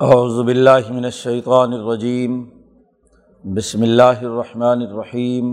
[0.00, 2.32] اعوذ باللہ من الشیطان الرجیم،
[3.44, 5.52] بسم اللہ الرحمن الرحیم،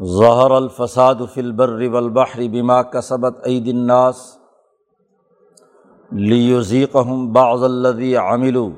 [0.00, 4.22] ظہر الفساد فی البر والبحر بما کسبت عید الناس
[6.12, 8.68] لیذیقہم بعض الذی عملوا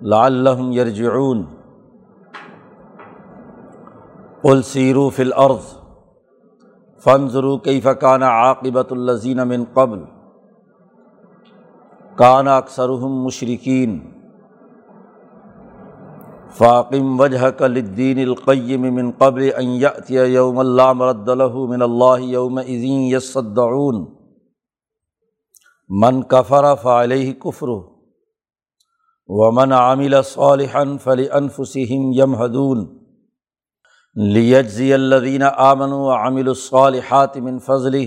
[0.00, 1.44] لعلہم یرجعون۔
[4.42, 5.72] قل سیروا فی الارض،
[7.04, 10.04] فانظروا کیف کان عاقبۃ الذین من قبل۔
[12.16, 14.10] کان اکثرہم مشرقین
[16.56, 22.58] فاقم وجہ کلدین القیم من قبل ان یأتی یوم اللہ مرد له من اللہ یوم
[22.58, 24.06] اذین یصدعون.
[25.88, 27.68] من کفر فعلیہ کفر
[29.28, 32.86] ومن عمل صالحا فلانفسهم یمہدون.
[34.14, 38.06] لیجزی الذین آمنوا وعملوا الصالحات من فضلہ.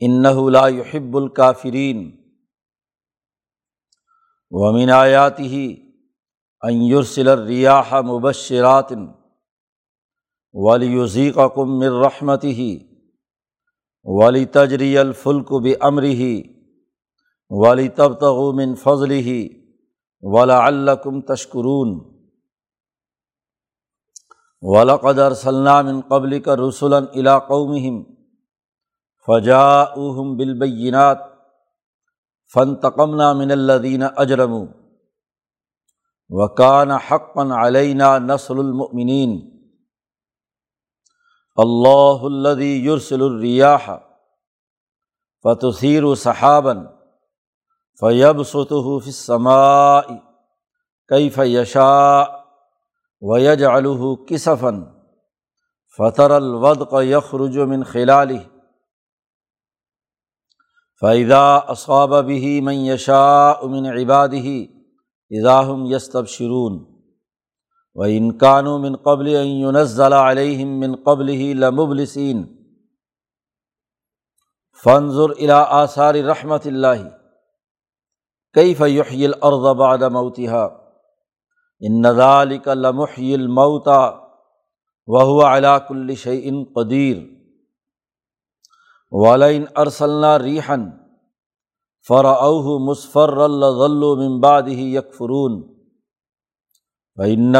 [0.00, 2.23] انہ لا يحب الکافرین.
[4.54, 5.76] ومن آیات ہی
[6.62, 8.92] ایورسل الریاح مبشرات
[10.54, 12.78] ولیزیق کم مر رحمت ہی
[14.04, 16.42] ولی تجری الفلک بمر ہی
[17.50, 19.48] ولی تب تغمن فضل ہی
[20.22, 21.98] ولا الکم تشکرون
[24.62, 28.02] ولقدر سلام قبل کا رسول علاقوم
[29.28, 31.33] فجا اہم بالبینات
[32.54, 34.52] فن تقمنا من الدین اجرم
[36.30, 39.40] وکان حقن علینہ نسل المؤمنین
[41.56, 43.90] اللہ الدی یورسل الریاح
[45.44, 46.84] فتثیر و صحابن
[48.00, 50.02] فیب ستح فسماء
[51.10, 52.22] کئی فیشا
[53.22, 54.82] ویج الح کسفن
[55.98, 58.38] فطر الود یخرج من خلالی
[61.00, 64.66] فیدا اصاب بھی من یشا امن عباد ہی
[65.30, 66.84] اضاحم یستب شرون
[67.94, 72.44] و انکان من قبل یونزل علیہم من قبل ہی لمبلسین
[74.84, 77.04] فنظر الا آثار رحمت اللہ
[78.54, 80.64] کئی فیحی الارض بعد موتها
[81.80, 84.20] ان ذلك لمحی الموتا
[85.06, 87.33] وهو على كل شيء قدیر
[89.14, 90.84] والین ارسلنا ریحن
[92.08, 93.82] فراؤ مصفر اللہ
[94.18, 95.62] ممباد ہی یکفرون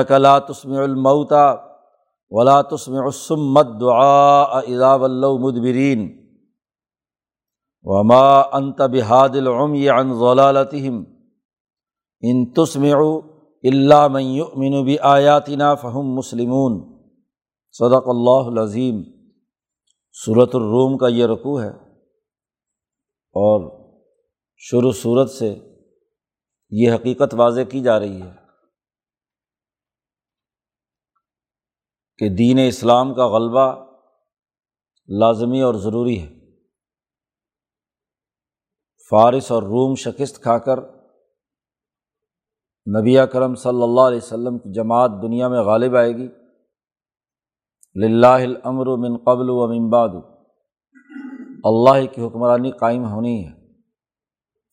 [0.09, 1.45] کلا تسم المعتا
[2.31, 6.09] ولا تسم عسمت دعا اذا ولو مدبرین
[7.85, 11.03] وما انت بحاد العمی عن ضلالتہم
[12.23, 12.85] ان تسم
[13.65, 16.81] اللہ من یؤمن بآیاتنا فہم مسلمون
[17.73, 19.03] صدق اللہ العظیم
[20.17, 21.71] صورت الروم کا یہ رقوع ہے
[23.33, 23.85] اور
[24.57, 25.55] شروع صورت سے
[26.71, 28.33] یہ حقیقت واضح کی جا رہی ہے
[32.19, 33.95] کہ دین اسلام کا غلبہ
[35.09, 36.35] لازمی اور ضروری ہے۔
[39.11, 40.79] فارس اور روم شکست کھا کر
[43.01, 46.44] نبی کرم صلی اللہ علیہ وسلم کی جماعت دنیا میں غالب آئے گی۔
[48.45, 50.09] الامر من قبل و بعد۔
[51.65, 53.53] اللہ کی حکمرانی قائم ہونی ہے۔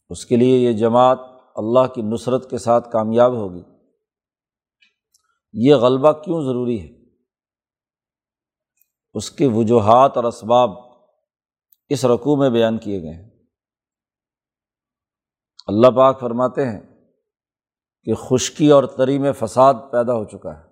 [0.10, 1.20] اس کے لیے یہ جماعت
[1.56, 3.64] اللہ کی نصرت کے ساتھ کامیاب ہوگی۔
[5.54, 7.02] یہ غلبہ کیوں ضروری ہے؟
[9.14, 10.70] اس کے وجوہات اور اسباب
[11.90, 13.30] اس رقوع میں بیان کیے گئے ہیں۔
[15.68, 16.82] اللہ پاک فرماتے ہیں
[18.04, 20.71] کہ خشکی اور تری میں فساد پیدا ہو چکا ہے۔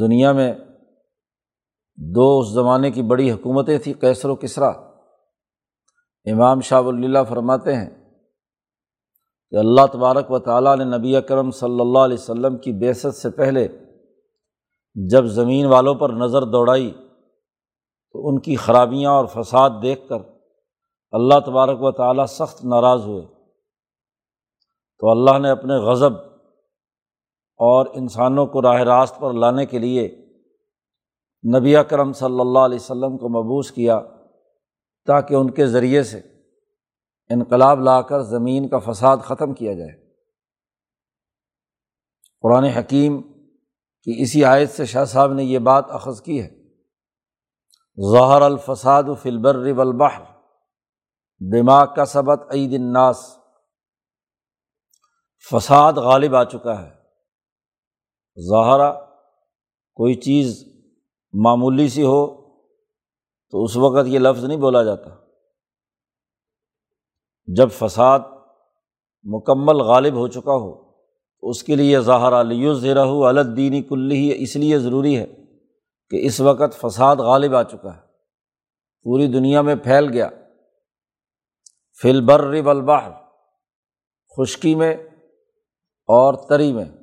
[0.00, 0.54] دنیا میں
[1.96, 4.68] دو اس زمانے کی بڑی حکومتیں تھیں کیسر و کسرا۔
[6.24, 7.90] امام شاہ اللہ فرماتے ہیں
[9.50, 13.30] کہ اللہ تبارک و تعالیٰ نے نبی اکرم صلی اللہ علیہ وسلم کی بیست سے
[13.30, 13.68] پہلے
[14.94, 16.90] جب زمین والوں پر نظر دوڑائی
[18.12, 20.18] تو ان کی خرابیاں اور فساد دیکھ کر
[21.10, 23.26] اللہ تبارک و تعالیٰ سخت ناراض ہوئے۔
[24.98, 26.29] تو اللہ نے اپنے غضب
[27.62, 30.26] اور انسانوں کو راہ راست پر لانے کے لیے
[31.58, 34.00] نبی اکرم صلی اللہ علیہ وسلم کو مبوس کیا
[35.06, 36.20] تاکہ ان کے ذریعے سے
[37.28, 40.14] انقلاب لا کر زمین کا فساد ختم کیا جائے۔
[42.40, 43.22] قرآن حکیم
[44.02, 46.48] کی اسی آیت سے شاہ صاحب نے یہ بات اخذ کی ہے۔
[48.12, 50.22] ظہر الفساد فلبر والبحر
[51.52, 53.36] دماغ کا سبق عید الناس۔
[55.50, 56.99] فساد غالب آ چکا ہے۔
[58.48, 58.92] ظاہرہ
[59.94, 60.64] کوئی چیز
[61.32, 62.50] معمولی سی ہو
[63.50, 65.10] تو اس وقت یہ لفظ نہیں بولا جاتا۔
[67.46, 68.20] جب فساد
[69.22, 70.90] مکمل غالب ہو چکا ہو،
[71.40, 75.26] تو اس کے لیے ظاہر علیہ ذرا الدینی کلی اس لیے ضروری ہے
[76.10, 78.00] کہ اس وقت فساد غالب آ چکا ہے۔
[79.02, 80.28] پوری دنیا میں پھیل گیا۔
[82.02, 83.12] فل بر
[84.36, 84.94] خشکی میں
[86.06, 86.99] اور تری میں۔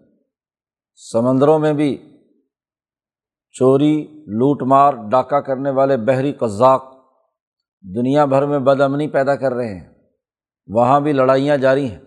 [0.99, 2.17] سمندروں میں بھی
[3.51, 6.93] چوری، لوٹ مار، ڈاکہ کرنے والے بحری قزاق
[7.95, 9.93] دنیا بھر میں بد امنی پیدا کر رہے ہیں۔
[10.67, 11.99] وہاں بھی لڑائیاں جاری ہیں۔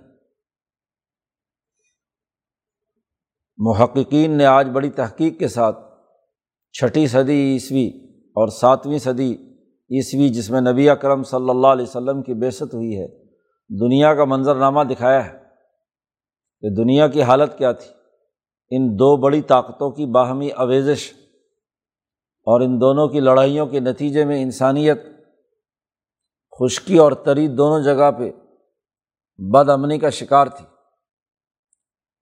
[3.57, 5.79] محققین نے آج بڑی تحقیق کے ساتھ
[6.73, 9.35] چھٹی صدی عیسوی اور ساتویں صدی
[9.91, 13.25] عیسوی، جس میں نبی اکرم صلی اللہ علیہ وسلم کی بےست ہوئی ہے،
[13.81, 15.39] دنیا کا منظرنامہ دکھایا ہے
[16.61, 18.00] کہ دنیا کی حالت کیا تھی۔
[18.71, 21.13] ان دو بڑی طاقتوں کی باہمی آویزش
[22.45, 25.03] اور ان دونوں کی لڑائیوں کے نتیجے میں انسانیت
[26.61, 28.33] خشکی اور تری دونوں جگہ پہ
[29.39, 30.67] بد امنی کا شکار تھی۔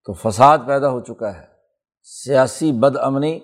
[0.04, 1.46] تو فساد پیدا ہو چکا ہے۔
[2.02, 3.36] سیاسی بد امنی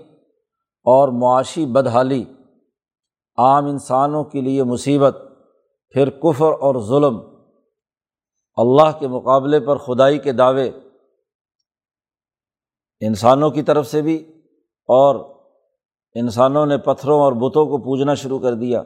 [0.82, 2.24] اور معاشی بدحالی
[3.36, 5.18] عام انسانوں کے لیے مصیبت،
[5.88, 7.20] پھر کفر اور ظلم۔
[8.56, 10.70] اللہ کے مقابلے پر خدائی کے دعوے
[13.06, 14.16] انسانوں کی طرف سے بھی
[14.88, 15.14] اور
[16.14, 18.82] انسانوں نے پتھروں اور بتوں کو پوجنا شروع کر دیا،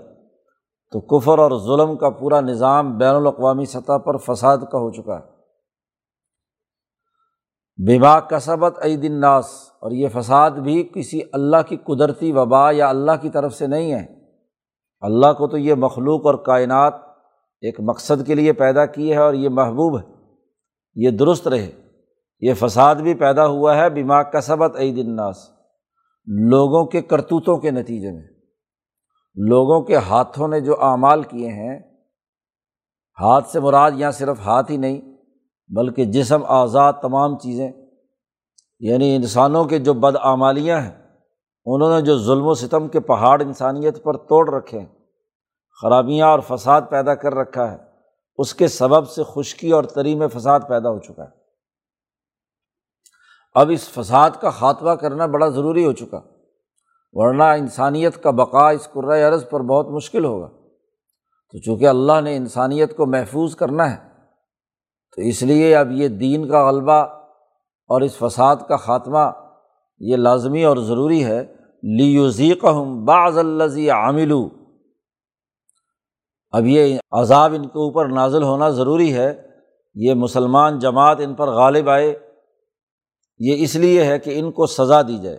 [0.93, 5.19] تو کفر اور ظلم کا پورا نظام بین الاقوامی سطح پر فساد کا ہو چکا
[5.19, 5.39] ہے۔
[7.87, 9.47] بیما کسبت دن ناس
[9.81, 13.93] اور یہ فساد بھی کسی اللہ کی قدرتی وبا یا اللہ کی طرف سے نہیں
[13.93, 14.07] ہے۔
[15.01, 16.95] اللہ کو تو یہ مخلوق اور کائنات
[17.61, 20.05] ایک مقصد کے لیے پیدا کی ہے اور یہ محبوب ہے،
[20.95, 21.88] یہ درست رہے۔
[22.41, 25.51] یہ فساد بھی پیدا ہوا ہے بیما کسبت عید الناس،
[26.27, 28.23] لوگوں کے کرتوتوں کے نتیجے میں۔
[29.35, 31.79] لوگوں کے ہاتھوں نے جو اعمال کیے ہیں،
[33.21, 35.01] ہاتھ سے مراد یہاں صرف ہاتھ ہی نہیں،
[35.69, 37.73] بلکہ جسم آزاد تمام چیزیں۔
[38.81, 41.03] یعنی انسانوں کے جو بدعمالیاں ہیں،
[41.65, 44.87] انہوں نے جو ظلم و ستم کے پہاڑ انسانیت پر توڑ رکھے ہیں،
[45.83, 47.77] خرابیاں اور فساد پیدا کر رکھا ہے،
[48.39, 51.38] اس کے سبب سے خشکی اور تری میں فساد پیدا ہو چکا ہے۔
[53.61, 56.21] اب اس فساد کا خاتمہ کرنا بڑا ضروری ہو چکا،
[57.13, 58.89] ورنہ انسانیت کا بقا اس
[59.29, 60.49] عرض پر بہت مشکل ہوگا۔
[61.53, 63.97] تو چونکہ اللہ نے انسانیت کو محفوظ کرنا ہے،
[65.17, 67.03] تو اس لیے اب یہ دین کا غلبہ
[67.91, 69.31] اور اس فساد کا خاتمہ
[69.99, 74.33] یہ لازمی اور ضروری ہے۔ لیوزیق ہوں بعض الزی عامل
[76.51, 79.47] اب یہ عذاب ان کے اوپر نازل ہونا ضروری ہے،
[79.95, 82.28] یہ مسلمان جماعت ان پر غالب آئے۔
[83.39, 85.39] یہ اس لیے ہے کہ ان کو سزا دی جائے۔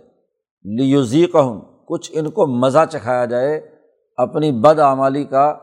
[0.66, 3.69] لیوزیق ہوں کچھ ان کو مزہ چکھایا جائے
[4.18, 5.54] اپنی بد آمالی کا،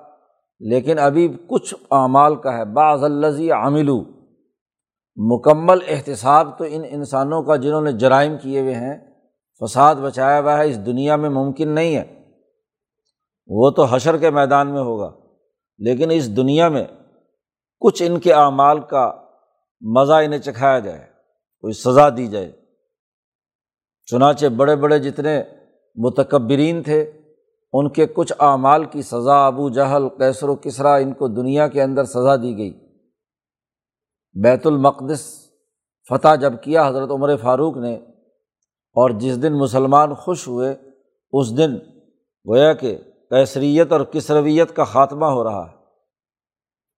[0.61, 3.91] لیکن ابھی کچھ اعمال کا ہے۔ بعض الزی عامل
[5.17, 8.99] مکمل احتساب تو ان انسانوں کا جنہوں نے جرائم کیے ہوئے ہیں،
[9.61, 12.05] فساد بچایا ہوا ہے، اس دنیا میں ممکن نہیں ہے۔
[13.47, 15.13] وہ تو حشر کے میدان میں ہوگا،
[15.79, 16.85] لیکن اس دنیا میں
[17.81, 19.13] کچھ ان کے اعمال کا
[19.81, 21.16] مزہ انہیں چکھایا جائے۔
[21.67, 22.53] کوئی سزا دی جائے۔
[24.07, 25.43] چنانچہ بڑے بڑے جتنے
[25.95, 27.13] متکبرین تھے،
[27.73, 31.83] ان کے کچھ اعمال کی سزا ابو جہل کیسر و کسرا، ان کو دنیا کے
[31.83, 32.79] اندر سزا دی گئی۔
[34.43, 35.51] بیت المقدس
[36.09, 37.95] فتح جب کیا حضرت عمر فاروق نے،
[38.95, 40.75] اور جس دن مسلمان خوش ہوئے،
[41.33, 41.77] اس دن
[42.49, 42.99] گویا کہ
[43.31, 45.77] کیسریت اور کسرویت کا خاتمہ ہو رہا ہے۔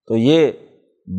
[0.07, 0.53] تو یہ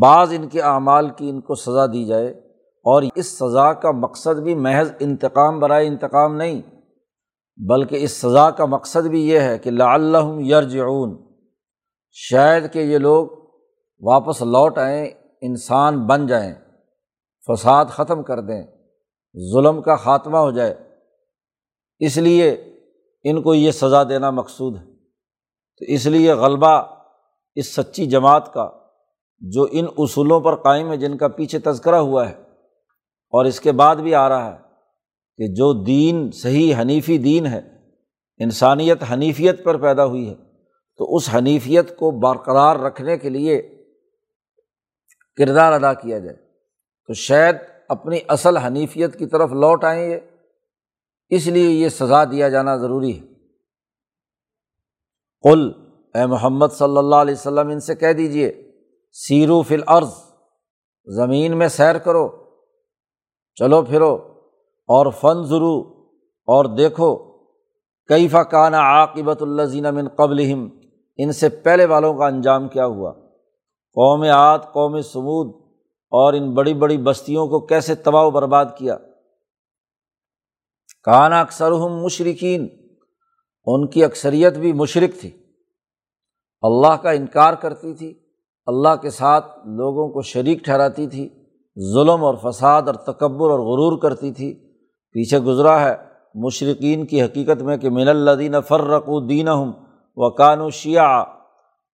[0.02, 2.49] بعض ان کے اعمال کی ان کو سزا دی جائے۔
[2.84, 6.62] اور اس سزا کا مقصد بھی محض انتقام برائے انتقام نہیں،
[7.58, 11.24] بلکہ اس سزا کا مقصد بھی یہ ہے کہ لا اللہ یرجعون،
[12.12, 13.28] شاید کہ یہ لوگ
[14.02, 15.08] واپس لوٹ آئیں،
[15.42, 16.56] انسان بن جائیں،
[17.48, 18.64] فساد ختم کر دیں،
[19.54, 20.76] ظلم کا خاتمہ ہو جائے۔
[22.00, 22.50] اس لیے
[23.24, 24.86] ان کو یہ سزا دینا مقصود ہے۔
[25.80, 26.82] تو اس لیے غلبہ
[27.56, 28.70] اس سچی جماعت کا،
[29.40, 32.49] جو ان اصولوں پر قائم ہے، جن کا پیچھے تذکرہ ہوا ہے۔
[33.30, 34.58] اور اس کے بعد بھی آ رہا ہے
[35.38, 37.62] کہ جو دین صحیح حنیفی دین ہے،
[38.38, 40.36] انسانیت حنیفیت پر پیدا ہوئی ہے،
[40.98, 43.76] تو اس حنیفیت کو برقرار رکھنے کے لیے
[45.36, 46.38] کردار ادا کیا جائے۔
[47.08, 47.56] تو شاید
[47.90, 50.18] اپنی اصل حنیفیت کی طرف لوٹ آئیں یہ۔
[51.30, 53.26] اس لیے یہ سزا دیا جانا ضروری ہے۔
[55.42, 55.72] قل،
[56.14, 58.72] اے محمد صلی اللہ علیہ وسلم، ان سے کہہ دیجیے
[59.12, 60.12] سیرو فل عرض
[61.06, 62.39] زمین میں سیر کرو۔
[63.60, 64.14] چلو پھرو
[64.88, 65.80] اور فن ضرو
[66.48, 67.40] اور دیکھو
[68.08, 70.54] کئی فقانہ عاقبۃ اللہ من قبل
[71.18, 73.12] ان سے پہلے والوں کا انجام کیا ہوا؟
[73.94, 75.48] قوم عاد، قوم سمود
[76.12, 78.98] اور ان بڑی بڑی بستیوں کو کیسے تباہ و برباد کیا؟
[81.04, 82.68] کانا اکثر ہم مشرقین
[83.66, 85.32] ان کی اکثریت بھی مشرق تھی۔
[86.62, 88.20] اللہ کا انکار کرتی تھی،
[88.66, 91.30] اللہ کے ساتھ لوگوں کو شریک ٹھہراتی تھی۔
[91.94, 94.54] ظلم اور فساد اور تکبر اور غرور کرتی تھی۔
[95.12, 95.96] پیچھے گزرا ہے
[96.36, 99.74] مشرقین کی حقیقت میں کہ من الدین فرق و دین ہوں
[100.16, 101.24] و کان و شیعہ۔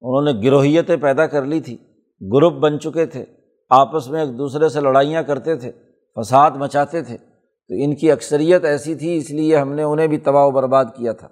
[0.01, 1.77] انہوں نے گروہیتیں پیدا کر لی تھی،
[2.33, 3.25] گروپ بن چکے تھے،
[3.69, 5.71] آپس میں ایک دوسرے سے لڑائیاں کرتے تھے،
[6.15, 7.17] فساد مچاتے تھے۔
[7.67, 10.85] تو ان کی اکثریت ایسی تھی، اس لیے ہم نے انہیں بھی تباہ و برباد
[10.95, 11.27] کیا تھا۔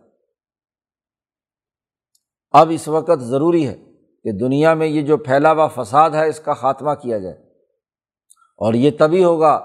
[2.52, 3.78] اب اس وقت ضروری ہے
[4.24, 7.51] کہ دنیا میں یہ جو پھیلا ہوا فساد ہے، اس کا خاتمہ کیا جائے۔
[8.62, 9.60] اور یہ تبھی ہوگا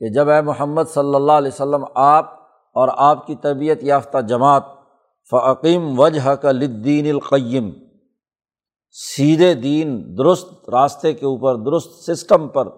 [0.00, 2.34] کہ جب اے محمد صلی اللہ علیہ وسلم آپ
[2.76, 4.62] اور آپ کی تربیت یافتہ جماعت
[5.30, 7.70] فعقیم وجہ کا لدین القیم،
[8.90, 12.68] سیدھے دین درست راستے کے اوپر، درست سسٹم پر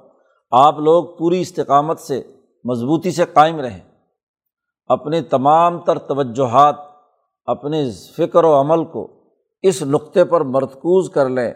[0.50, 2.22] آپ لوگ پوری استقامت سے،
[2.64, 3.80] مضبوطی سے قائم رہیں۔
[4.86, 6.74] اپنے تمام تر توجہات
[7.46, 7.84] اپنے
[8.16, 9.08] فکر و عمل کو
[9.62, 11.52] اس نقطے پر مرتکوز کر لیں،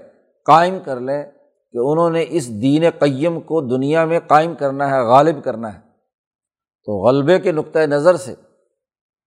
[0.46, 1.22] قائم کر لیں۔
[1.72, 5.78] کہ انہوں نے اس دین قیم کو دنیا میں قائم کرنا ہے، غالب کرنا ہے۔
[6.84, 8.34] تو غلبے کے نقطۂ نظر سے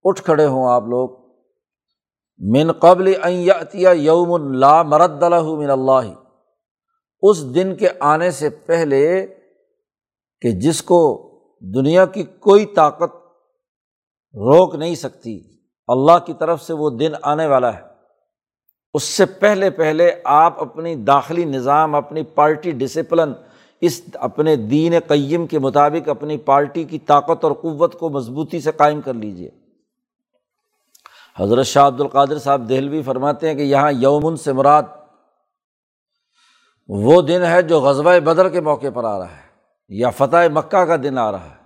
[0.04, 1.10] اٹھ کھڑے ہوں آپ لوگ۔
[2.40, 3.14] من قبل
[3.50, 5.24] عطیہ یوم اللہ مرد
[5.58, 6.14] من اللہ۔
[7.22, 9.28] اس دن کے آنے سے پہلے
[10.42, 11.30] کہ جس کو
[11.60, 13.16] دنیا کی کوئی طاقت
[14.34, 15.42] روک نہیں سکتی،
[15.88, 17.89] اللہ کی طرف سے وہ دن آنے والا ہے۔
[18.94, 23.34] اس سے پہلے پہلے آپ اپنی داخلی نظام، اپنی پارٹی ڈسپلن،
[23.82, 28.72] اس اپنے دین قیم کے مطابق اپنی پارٹی کی طاقت اور قوت کو مضبوطی سے
[28.72, 29.50] قائم کر لیجیے
[31.38, 34.84] حضرت شاہ عبد القادر صاحب دہلوی فرماتے ہیں کہ یہاں یومن سے مراد
[36.90, 39.48] وہ دن ہے جو غزبۂ بدر کے موقع پر آ رہا ہے،
[39.90, 41.58] یا فتح مکہ کا دن آ رہا ہے،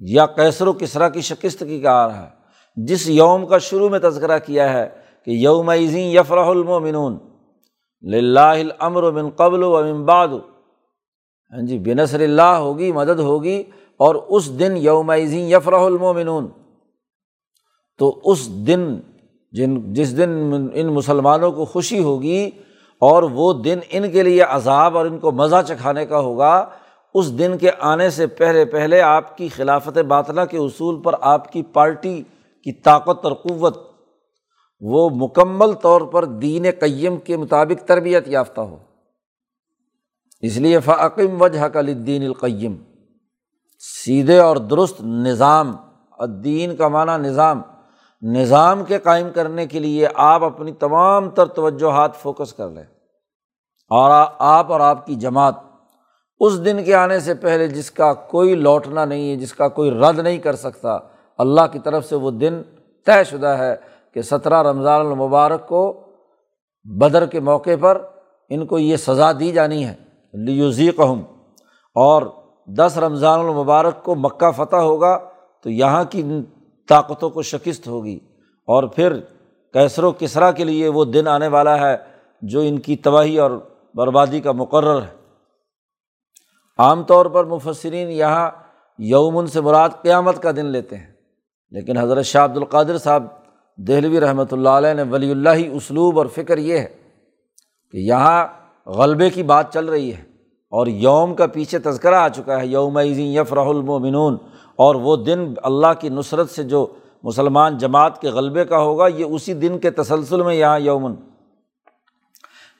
[0.00, 2.30] یا کیسر و کسرا کی شکست کی کا آ رہا ہے۔
[2.76, 4.88] جس یوم کا شروع میں تذکرہ کیا ہے
[5.26, 7.16] کہ یوم عظیم یفرح المومنون
[8.04, 10.28] لاہ امر و من قبل و امباد
[11.52, 13.62] ہاں جی بنصر اللہ ہوگی، مدد ہوگی
[14.00, 16.46] اور اس دن یوم عظیم یفرح المومنون
[18.00, 18.98] تو اس دن
[19.52, 20.30] جن، جس دن
[20.74, 22.50] ان مسلمانوں کو خوشی ہوگی
[23.02, 26.54] اور وہ دن ان کے لیے عذاب اور ان کو مزہ چکھانے کا ہوگا،
[27.14, 31.52] اس دن کے آنے سے پہلے پہلے آپ کی خلافت باطلا کے اصول پر آپ
[31.52, 32.22] کی پارٹی
[32.66, 33.78] کی طاقت اور قوت
[34.80, 38.76] وہ مکمل طور پر دین قیم کے مطابق تربیت یافتہ ہو۔
[40.40, 42.76] اس لیے فعقم وجہ کا لدین القیم۔
[44.04, 45.76] سیدھے اور درست نظام
[46.44, 47.62] دین کا معنی نظام
[48.22, 52.84] نظام کے قائم کرنے کے لیے آپ اپنی تمام تر توجہات فوکس کر لیں۔
[53.90, 55.54] اور آپ اور آپ کی جماعت
[56.40, 59.90] اس دن کے آنے سے پہلے جس کا کوئی لوٹنا نہیں ہے جس کا کوئی
[59.90, 60.98] رد نہیں کر سکتا،
[61.38, 62.62] اللہ کی طرف سے وہ دن
[63.06, 66.00] طے شدہ ہے۔ کہ سترہ رمضان المبارک کو
[66.84, 68.02] بدر کے موقع پر
[68.48, 69.94] ان کو یہ سزا دی جانی ہے
[70.32, 71.22] لیوزی قہم
[71.94, 72.22] اور
[72.66, 75.18] دس رمضان المبارک کو مکہ فتح ہوگا
[75.62, 76.22] تو یہاں کی
[76.88, 78.16] طاقتوں کو شکست ہوگی۔
[78.66, 79.20] اور پھر
[79.72, 81.96] کیسر و کسرا کے لیے وہ دن آنے والا ہے
[82.42, 83.50] جو ان کی تباہی اور
[83.94, 85.14] بربادی کا مقرر ہے۔
[86.78, 88.50] عام طور پر مفسرین یہاں
[88.98, 91.12] یومن سے مراد قیامت کا دن لیتے ہیں،
[91.70, 93.24] لیکن حضرت شاہ عبد القادر صاحب
[93.78, 96.86] دہلوی رحمۃ اللہ علیہ نے ولی اللہ اسلوب اور فکر یہ ہے
[97.92, 98.46] کہ یہاں
[98.86, 100.22] غلبے کی بات چل رہی ہے
[100.70, 104.36] اور یوم کا پیچھے تذکرہ آ چکا ہے، یوم یفرح المومنون
[104.76, 106.86] اور وہ دن اللہ کی نصرت سے جو
[107.22, 111.14] مسلمان جماعت کے غلبے کا ہوگا، یہ اسی دن کے تسلسل میں یہاں یومن۔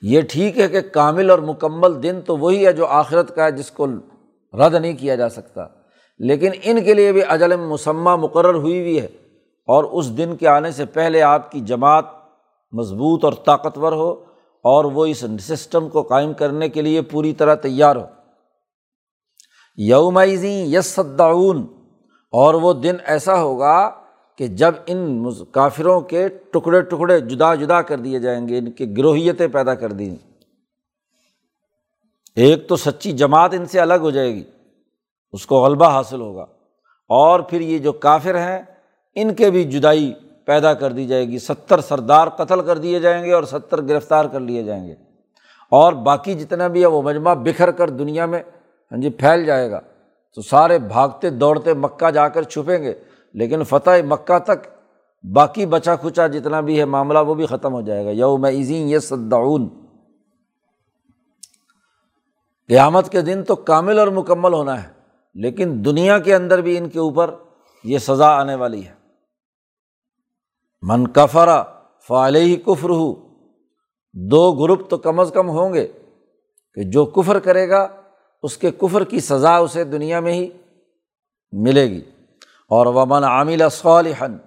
[0.01, 3.51] یہ ٹھیک ہے کہ کامل اور مکمل دن تو وہی ہے جو آخرت کا ہے،
[3.51, 3.87] جس کو
[4.53, 5.67] رد نہیں کیا جا سکتا۔
[6.19, 9.07] لیکن ان کے لیے بھی اجل مسمہ مقرر ہوئی ہوئی ہے۔
[9.67, 12.05] اور اس دن کے آنے سے پہلے آپ کی جماعت
[12.71, 14.11] مضبوط اور طاقتور ہو
[14.63, 18.05] اور وہ اس سسٹم کو قائم کرنے کے لیے پوری طرح تیار ہو۔
[19.77, 21.67] یومزی یسدعون
[22.31, 23.89] اور وہ دن ایسا ہوگا
[24.37, 28.97] کہ جب ان کافروں کے ٹکڑے ٹکڑے جدا جدا کر دیے جائیں گے، ان کی
[28.97, 30.15] گروہیتیں پیدا کر دی
[32.35, 34.43] ایک تو سچی جماعت ان سے الگ ہو جائے گی،
[35.31, 36.45] اس کو غلبہ حاصل ہوگا۔
[37.09, 38.63] اور پھر یہ جو کافر ہیں
[39.21, 40.13] ان کے بھی جدائی
[40.45, 44.25] پیدا کر دی جائے گی۔ ستر سردار قتل کر دیے جائیں گے اور ستر گرفتار
[44.25, 44.95] کر لیے جائیں گے۔
[45.71, 48.39] اور باقی جتنا بھی ہے وہ مجمع بکھر کر دنیا میں
[48.91, 49.79] ہاں جی پھیل جائے گا۔
[50.35, 52.93] تو سارے بھاگتے دوڑتے مکہ جا کر چھپیں گے۔
[53.33, 54.67] لیکن فتح مکہ تک
[55.33, 58.87] باقی بچا کھچا جتنا بھی ہے معاملہ وہ بھی ختم ہو جائے گا۔ یوم عظیم
[58.87, 59.69] یہ سدعون
[62.67, 64.87] قیامت کے دن تو کامل اور مکمل ہونا ہے،
[65.35, 67.29] لیکن دنیا کے اندر بھی ان کے اوپر
[67.83, 68.96] یہ سزا آنے والی ہے۔
[70.81, 71.63] من کفرا
[72.07, 73.13] فعلیہ کفر ہو
[74.13, 75.87] دو گروپ تو کم از کم ہوں گے
[76.73, 77.87] کہ جو کفر کرے گا،
[78.43, 80.49] اس کے کفر کی سزا اسے دنیا میں ہی
[81.51, 82.01] ملے گی۔
[82.69, 84.37] اور ومن عامل صالحن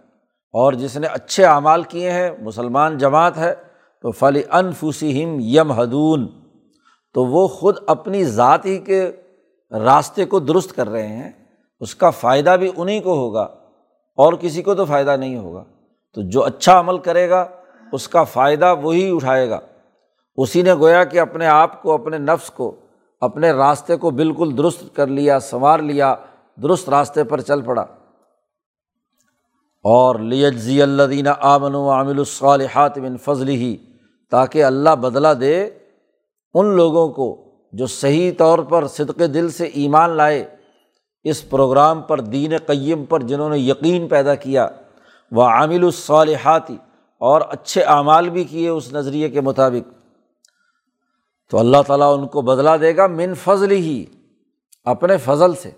[0.55, 3.55] اور جس نے اچھے اعمال کیے ہیں، مسلمان جماعت ہے،
[4.01, 6.27] تو فلی انفسم یم حدون
[7.15, 9.11] تو وہ خود اپنی ذات ہی کے
[9.73, 11.33] راستے کو درست کر رہے ہیں،
[11.81, 13.43] اس کا فائدہ بھی انہیں کو ہوگا،
[14.19, 15.65] اور کسی کو تو فائدہ نہیں ہوگا۔
[16.15, 17.47] تو جو اچھا عمل کرے گا،
[17.93, 19.61] اس کا فائدہ وہی اٹھائے گا۔
[20.37, 22.77] اسی نے گویا کہ اپنے آپ کو، اپنے نفس کو،
[23.21, 26.15] اپنے راستے کو بالکل درست کر لیا، سنوار لیا،
[26.63, 27.83] درست راستے پر چل پڑا۔
[29.85, 33.77] اور لیجزی اللہ دینہ آمن و عامل الصالحات بن فضل ہی
[34.31, 35.71] تاکہ اللہ بدلہ دے
[36.55, 40.57] ان لوگوں کو جو صحیح طور پر صدق دل سے ایمان لائے۔
[41.25, 44.69] اس پروگرام پر دین قیم پر جنہوں نے یقین پیدا کیا
[45.31, 46.77] وہ عامل الصالحاتی
[47.19, 49.93] اور اچھے اعمال بھی کیے اس نظریے کے مطابق۔
[51.51, 54.05] تو اللہ تعالیٰ ان کو بدلا دے گا من فضل ہی،
[54.85, 55.71] اپنے فضل سے۔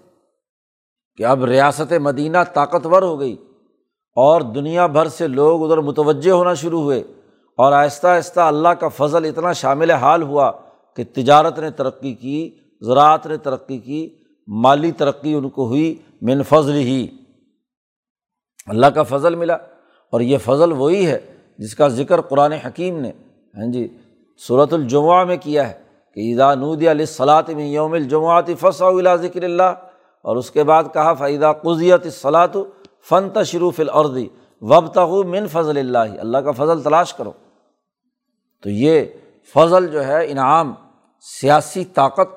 [1.17, 3.37] کہ اب ریاست مدینہ طاقتور ہو گئی
[4.17, 7.03] اور دنیا بھر سے لوگ ادھر متوجہ ہونا شروع ہوئے۔
[7.57, 10.53] اور آہستہ آہستہ اللہ کا فضل اتنا شامل حال ہوا
[10.97, 14.09] کہ تجارت نے ترقی کی، زراعت نے ترقی کی،
[14.47, 17.07] مالی ترقی ان کو ہوئی من فضل ہی۔
[18.69, 19.55] اللہ کا فضل ملا
[20.13, 21.19] اور یہ فضل وہی ہے
[21.59, 23.11] جس کا ذکر قرآن حکیم نے
[23.55, 23.87] ہاں جی
[24.41, 25.75] صورت الجمعہ میں کیا ہے
[26.17, 29.73] کہ ادا نود علیہ میں یوم الجمعات فص اللہ ذکر اللہ،
[30.25, 32.57] اور اس کے بعد کہا فعدہ قزیت صلاط
[33.09, 34.27] فن تشروف العردی
[34.63, 37.33] وب تغو من فضل اللہ اللہ کا فضل تلاش کرو۔
[38.65, 39.05] تو یہ
[39.55, 40.73] فضل جو ہے انعام،
[41.27, 42.35] سیاسی طاقت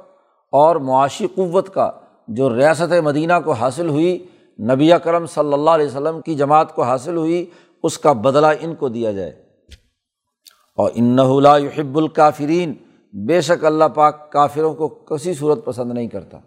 [0.54, 1.90] اور معاشی قوت کا
[2.28, 4.18] جو ریاست مدینہ کو حاصل ہوئی
[4.60, 7.46] نبی کرم صلی اللہ علیہ وسلم کی جماعت کو حاصل ہوئی،
[7.84, 9.30] اس کا بدلہ ان کو دیا جائے۔
[10.78, 12.74] اور انَََََََََََََََََََََََََََََََََََََََََََََََََََََََََََََََََََََََََ اللہ الکافرین،
[13.14, 16.38] بے شک اللہ پاک کافروں کو کسی صورت پسند نہیں کرتا۔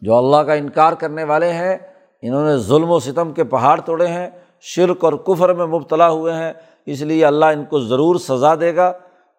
[0.00, 1.76] جو اللہ کا انکار کرنے والے ہیں،
[2.22, 6.34] انہوں نے ظلم و ستم کے پہاڑ توڑے ہیں، شرک اور کفر میں مبتلا ہوئے
[6.34, 6.52] ہیں،
[6.86, 8.92] اس لیے اللہ ان کو ضرور سزا دے گا۔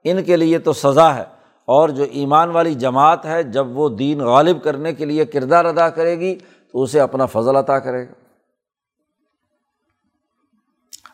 [0.04, 1.24] ان کے لیے تو سزا ہے۔
[1.66, 5.90] اور جو ایمان والی جماعت ہے، جب وہ دین غالب کرنے کے لیے کردار ادا
[5.90, 6.36] کرے گی
[6.72, 8.14] تو اسے اپنا فضل عطا کرے گا۔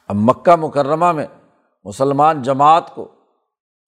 [0.08, 1.28] اب مکہ مکرمہ میں
[1.84, 3.08] مسلمان جماعت کو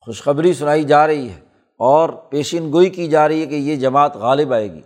[0.02, 1.40] خوشخبری سنائی جا رہی ہے
[1.78, 4.82] اور پیشین گوئی کی جا رہی ہے کہ یہ جماعت غالب آئے گی۔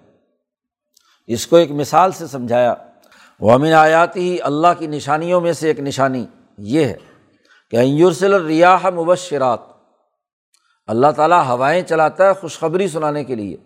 [1.28, 2.74] اس کو ایک مثال سے سمجھایا
[3.40, 6.26] وہ امن آیاتی ہی اللہ کی نشانیوں میں سے ایک نشانی
[6.58, 6.98] یہ ہے
[7.72, 9.60] کہ ایورسل ریاح مبشرات۔
[10.88, 13.58] اللہ تعالیٰ ہوائیں چلاتا ہے خوشخبری سنانے کے لیے۔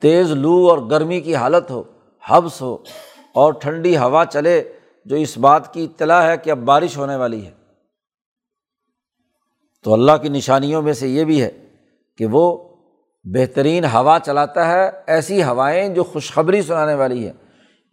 [0.00, 1.82] تیز لو اور گرمی کی حالت ہو،
[2.28, 2.76] حبس ہو
[3.34, 4.72] اور ٹھنڈی ہوا چلے،
[5.04, 7.50] جو اس بات کی اطلاع ہے کہ اب بارش ہونے والی ہے۔
[9.84, 11.50] تو اللہ کی نشانیوں میں سے یہ بھی ہے
[12.18, 12.68] کہ وہ
[13.24, 17.32] بہترین ہوا چلاتا ہے، ایسی ہوائیں جو خوشخبری سنانے والی ہے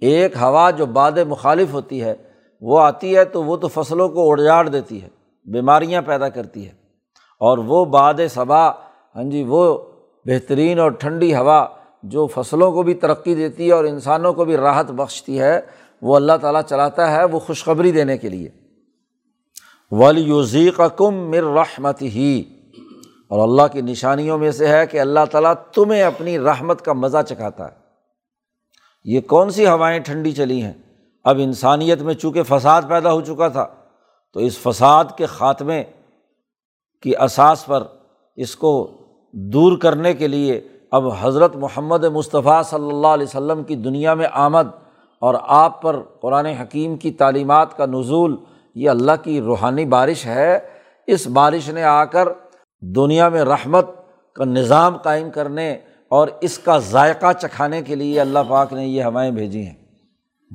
[0.01, 2.15] ایک ہوا جو باد مخالف ہوتی ہے،
[2.61, 5.07] وہ آتی ہے تو وہ تو فصلوں کو اڑجاڑ دیتی ہے،
[5.45, 6.71] بیماریاں پیدا کرتی ہے۔
[7.39, 8.67] اور وہ باد صبا
[9.15, 9.77] ہاں جی وہ
[10.25, 11.67] بہترین اور ٹھنڈی ہوا
[12.09, 15.61] جو فصلوں کو بھی ترقی دیتی ہے اور انسانوں کو بھی راحت بخشتی ہے،
[16.01, 18.49] وہ اللہ تعالیٰ چلاتا ہے وہ خوشخبری دینے کے لیے۔
[19.91, 22.43] ولی کا کم مر رحمت ہی
[23.27, 27.17] اور اللہ کی نشانیوں میں سے ہے کہ اللہ تعالیٰ تمہیں اپنی رحمت کا مزہ
[27.27, 27.77] چکھاتا ہے۔
[29.03, 30.73] یہ کون سی ہوائیں ٹھنڈی چلی ہیں؟
[31.23, 33.67] اب انسانیت میں چونکہ فساد پیدا ہو چکا تھا،
[34.33, 35.83] تو اس فساد کے خاتمے
[37.01, 37.83] کی اساس پر
[38.35, 38.97] اس کو
[39.33, 44.27] دور کرنے کے لیے اب حضرت محمد مصطفیٰ صلی اللہ علیہ وسلم کی دنیا میں
[44.31, 44.67] آمد
[45.19, 48.35] اور آپ پر قرآن حکیم کی تعلیمات کا نزول،
[48.75, 50.59] یہ اللہ کی روحانی بارش ہے۔
[51.07, 52.27] اس بارش نے آ کر
[52.81, 53.85] دنیا میں رحمت
[54.33, 59.03] کا نظام قائم کرنے اور اس کا ذائقہ چکھانے کے لیے اللہ پاک نے یہ
[59.03, 59.73] ہوائیں بھیجی ہیں۔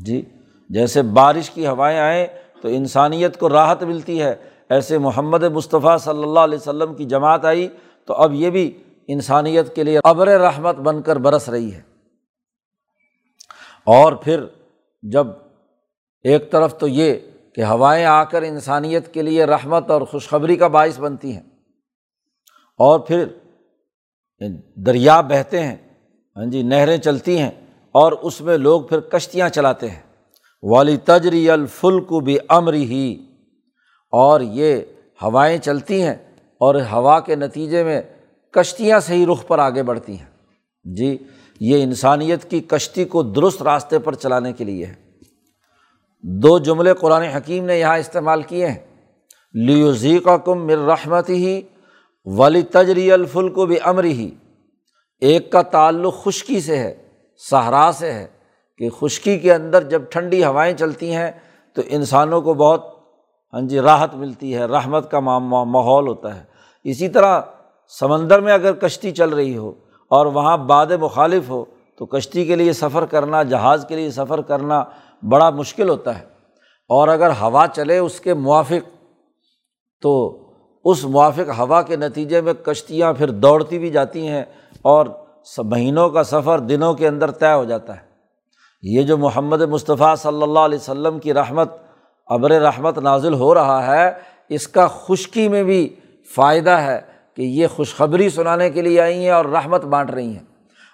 [0.04, 0.22] جی
[0.68, 2.26] جیسے بارش کی ہوائیں آئیں
[2.62, 4.34] تو انسانیت کو راحت ملتی ہے۔
[4.68, 7.68] ایسے محمد مصطفیٰ صلی اللہ علیہ وسلم کی جماعت آئی
[8.06, 8.78] تو اب یہ بھی
[9.12, 11.80] انسانیت کے لیے ابر رحمت بن کر برس رہی ہے۔
[13.86, 14.44] اور پھر
[15.02, 15.26] جب
[16.24, 17.14] ایک طرف تو یہ
[17.56, 21.42] کہ ہوائیں آ کر انسانیت کے لیے رحمت اور خوشخبری کا باعث بنتی ہیں،
[22.80, 23.26] اور پھر
[24.86, 25.76] دریا بہتے ہیں
[26.36, 27.50] ہاں جی نہریں چلتی ہیں،
[27.94, 30.00] اور اس میں لوگ پھر کشتیاں چلاتے ہیں۔
[30.62, 33.12] والی تجری الفل کو بھی امر ہی
[34.12, 34.80] اور یہ
[35.20, 36.14] ہوائیں چلتی ہیں،
[36.60, 38.00] اور ہوا کے نتیجے میں
[38.52, 40.26] کشتیاں صحیح رخ پر آگے بڑھتی ہیں۔
[40.84, 41.18] جی
[41.60, 44.94] یہ انسانیت کی کشتی کو درست راستے پر چلانے کے لیے ہے۔
[46.22, 48.78] دو جملے قرآن حکیم نے یہاں استعمال کیے ہیں۔
[49.54, 51.62] لیوزی کا کم مر رحمت ہی
[52.24, 54.30] ولی تجری الفل کو بھی امر ہی
[55.20, 56.94] ایک کا تعلق خشکی سے ہے،
[57.50, 58.26] صحرا سے ہے۔
[58.78, 61.30] کہ خشکی کے اندر جب ٹھنڈی ہوائیں چلتی ہیں
[61.72, 62.86] تو انسانوں کو بہت
[63.52, 66.42] ہاں جی راحت ملتی ہے، رحمت کا ماحول ہوتا ہے۔
[66.84, 67.40] اسی طرح
[68.00, 69.72] سمندر میں اگر کشتی چل رہی ہو
[70.08, 71.64] اور وہاں باد مخالف ہو،
[71.98, 74.84] تو کشتی کے لیے سفر کرنا، جہاز کے لیے سفر کرنا
[75.28, 76.24] بڑا مشکل ہوتا ہے۔
[76.88, 78.96] اور اگر ہوا چلے اس کے موافق،
[80.00, 80.38] تو
[80.84, 84.44] اس موافق ہوا کے نتیجے میں کشتیاں پھر دوڑتی بھی جاتی ہیں
[84.82, 85.06] اور
[85.58, 88.00] مہینوں کا سفر دنوں کے اندر طے ہو جاتا ہے۔
[88.82, 91.72] یہ جو محمد مصطفیٰ صلی اللہ علیہ وسلم کی رحمت،
[92.26, 94.10] ابر رحمت نازل ہو رہا ہے،
[94.48, 95.96] اس کا خشکی میں بھی
[96.34, 100.44] فائدہ ہے۔ کہ یہ خوشخبری سنانے کے لیے آئی ہیں اور رحمت بانٹ رہی ہیں۔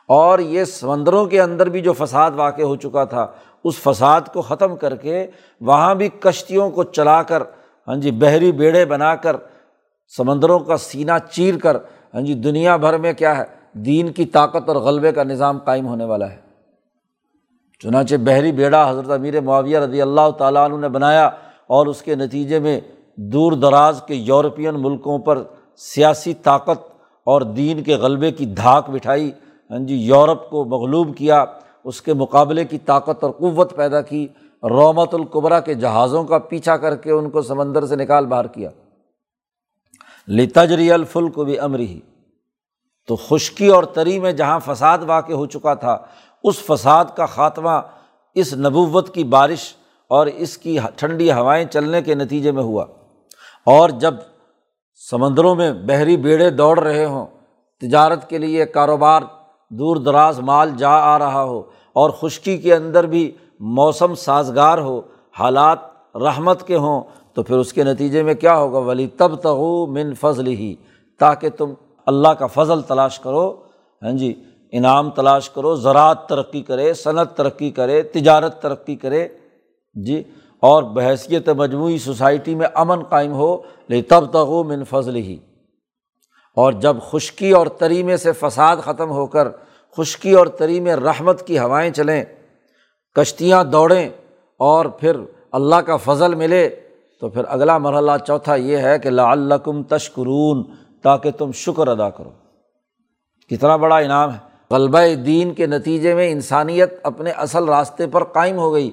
[0.09, 3.27] اور یہ سمندروں کے اندر بھی جو فساد واقع ہو چکا تھا،
[3.65, 5.27] اس فساد کو ختم کر کے
[5.61, 7.43] وہاں بھی کشتیوں کو چلا کر
[7.89, 9.37] ہاں جی بحری بیڑے بنا کر،
[10.17, 11.77] سمندروں کا سینہ چیر کر
[12.15, 15.87] ہاں جی دنیا بھر میں کیا ہے، دین کی طاقت اور غلبے کا نظام قائم
[15.87, 16.37] ہونے والا ہے۔
[17.83, 21.27] چنانچہ بحری بیڑا حضرت امیر معاویہ رضی اللہ تعالیٰ عنہ نے بنایا
[21.67, 22.81] اور اس کے نتیجے میں
[23.17, 25.43] دور دراز کے یورپین ملکوں پر
[25.79, 29.31] سیاسی طاقت اور دین کے غلبے کی دھاک بٹھائی
[29.71, 31.45] ہاں جی یورپ کو مغلوب کیا،
[31.85, 34.27] اس کے مقابلے کی طاقت اور قوت پیدا کی،
[34.63, 38.71] رومت القبرا کے جہازوں کا پیچھا کر کے ان کو سمندر سے نکال باہر کیا۔
[40.29, 42.01] لتجری الفل کو بھی امر ہی
[43.07, 45.99] تو خشکی اور تری میں جہاں فساد واقع ہو چکا تھا،
[46.45, 47.81] اس فساد کا خاتمہ
[48.35, 49.75] اس نبوت کی بارش
[50.09, 52.85] اور اس کی ٹھنڈی ہوائیں چلنے کے نتیجے میں ہوا۔
[53.67, 54.15] اور جب
[55.11, 57.27] سمندروں میں بحری بیڑے دوڑ رہے ہوں۔
[57.81, 59.23] تجارت کے لیے کاروبار
[59.71, 65.01] دور دراز مال جا آ رہا ہو اور خشکی کے اندر بھی موسم سازگار ہو،
[65.39, 65.79] حالات
[66.17, 67.03] رحمت کے ہوں،
[67.35, 70.75] تو پھر اس کے نتیجے میں کیا ہوگا؟ ولی تب تغو من فضل ہی
[71.19, 71.73] تاکہ تم
[72.07, 73.53] اللہ کا فضل تلاش کرو۔
[74.03, 74.43] ہاں جی
[74.73, 79.29] انعام تلاش کرو، زراعت ترقی کرے، صنعت ترقی کرے، تجارت ترقی کرے۔
[79.95, 80.23] جی
[80.61, 83.57] اور بحثیت مجموعی سوسائٹی میں امن قائم ہو
[83.91, 85.37] لے تب تغو من فضل ہی
[86.57, 89.49] اور جب خشکی اور تری میں سے فساد ختم ہو کر
[89.97, 92.25] خشکی اور تری میں رحمت کی ہوائیں چلیں،
[93.15, 94.09] کشتیاں دوڑیں
[94.57, 95.17] اور پھر
[95.53, 96.69] اللہ کا فضل ملے،
[97.21, 100.65] تو پھر اگلا مرحلہ چوتھا یہ ہے کہ لا الکم تشکرون،
[101.03, 102.31] تاکہ تم شکر ادا کرو۔
[103.51, 104.39] کتنا بڑا انعام ہے۔
[104.71, 108.91] غلبہ دین کے نتیجے میں انسانیت اپنے اصل راستے پر قائم ہو گئی۔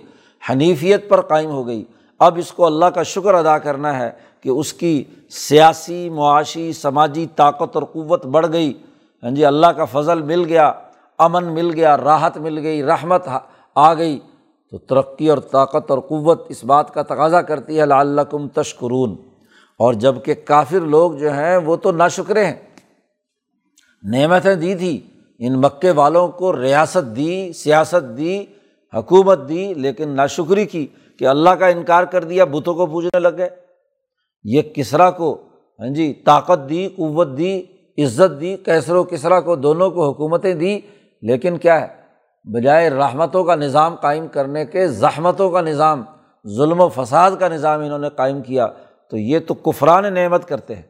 [0.49, 1.85] حنیفیت پر قائم ہو گئی۔
[2.19, 7.25] اب اس کو اللہ کا شکر ادا کرنا ہے کہ اس کی سیاسی، معاشی، سماجی
[7.35, 8.73] طاقت اور قوت بڑھ گئی۔
[9.23, 10.73] ہاں جی اللہ کا فضل مل گیا،
[11.17, 13.27] امن مل گیا، راحت مل گئی، رحمت
[13.75, 14.19] آ گئی۔
[14.71, 19.15] تو ترقی اور طاقت اور قوت اس بات کا تقاضا کرتی ہے اللہ کم تشکرون۔
[19.77, 22.55] اور جبکہ کافر لوگ جو ہیں، وہ تو نا شکرے ہیں۔
[24.03, 25.01] نعمتیں دی تھی،
[25.39, 28.45] ان مکے والوں کو ریاست دی، سیاست دی
[28.95, 30.87] حکومت دی لیکن ناشکری کی
[31.19, 33.49] کہ اللہ کا انکار کر دیا، بتوں کو پوجنے لگ گئے۔
[34.43, 35.41] یہ کسرا کو
[35.79, 37.63] ہاں جی طاقت دی، قوت دی،
[37.97, 40.79] عزت دی کیسر و کسرا کو، دونوں کو حکومتیں دی۔
[41.21, 41.87] لیکن کیا ہے؟
[42.43, 46.03] بجائے رحمتوں کا نظام قائم کرنے کے، زحمتوں کا نظام،
[46.47, 48.67] ظلم و فساد کا نظام انہوں نے قائم کیا،
[49.09, 50.83] تو یہ تو کفران نعمت کرتے ہیں۔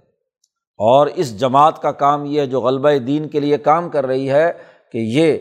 [0.78, 4.30] اور اس جماعت کا کام یہ ہے جو غلبہ دین کے لیے کام کر رہی
[4.30, 4.52] ہے
[4.92, 5.38] کہ یہ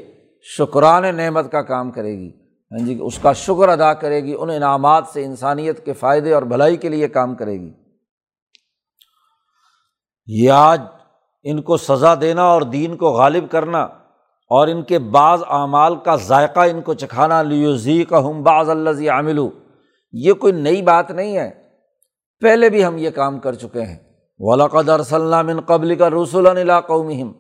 [0.59, 2.44] شکران نعمت کا کام کرے گی۔
[2.75, 6.43] ہاں جی اس کا شکر ادا کرے گی، ان انعامات سے انسانیت کے فائدے اور
[6.43, 7.73] بھلائی کے لیے کام کرے گی۔
[10.27, 10.81] یہ آج
[11.45, 13.83] ان کو سزا دینا اور دین کو غالب کرنا
[14.51, 19.11] اور ان کے بعض اعمال کا ذائقہ ان کو چکھانا لیوزی کا ہم بعض اللہ
[19.11, 19.39] عامل
[20.13, 21.51] یہ کوئی نئی بات نہیں ہے۔
[22.41, 23.99] پہلے بھی ہم یہ کام کر چکے ہیں۔
[24.39, 24.89] ولاقد
[25.45, 27.33] من قبل کا رسول قومہم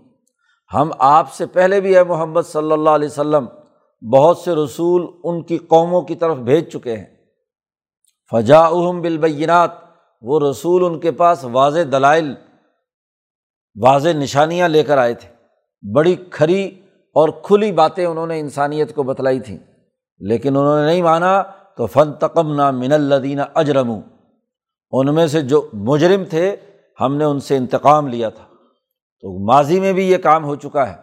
[0.74, 3.46] ہم آپ سے پہلے بھی ہے محمد صلی اللہ علیہ وسلم
[4.12, 7.04] بہت سے رسول ان کی قوموں کی طرف بھیج چکے ہیں۔
[8.30, 9.70] فجا اہم بالبینات
[10.22, 12.34] وہ رسول ان کے پاس واضح دلائل،
[13.82, 15.28] واضح نشانیاں لے کر آئے تھے۔
[15.94, 16.66] بڑی کھری
[17.14, 19.58] اور کھلی باتیں انہوں نے انسانیت کو بتلائی تھیں۔
[20.18, 21.42] لیکن انہوں نے نہیں مانا
[21.76, 23.92] تو فن تقم نہ من الدین اجرم
[24.90, 26.56] ان میں سے جو مجرم تھے،
[27.00, 28.44] ہم نے ان سے انتقام لیا تھا۔
[29.20, 30.94] تو ماضی میں بھی یہ کام ہو چکا ہے۔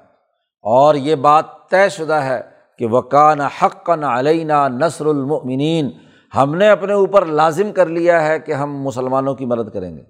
[0.62, 2.51] اور یہ بات طے شدہ ہے
[2.82, 5.90] کہ وکان حق نہ علینہ نثر المنین
[6.36, 10.02] ہم نے اپنے اوپر لازم کر لیا ہے کہ ہم مسلمانوں کی مدد کریں گے۔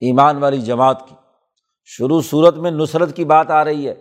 [0.00, 1.14] ایمان والی جماعت کی۔
[1.84, 3.94] شروع صورت میں نصرت کی بات آ رہی ہے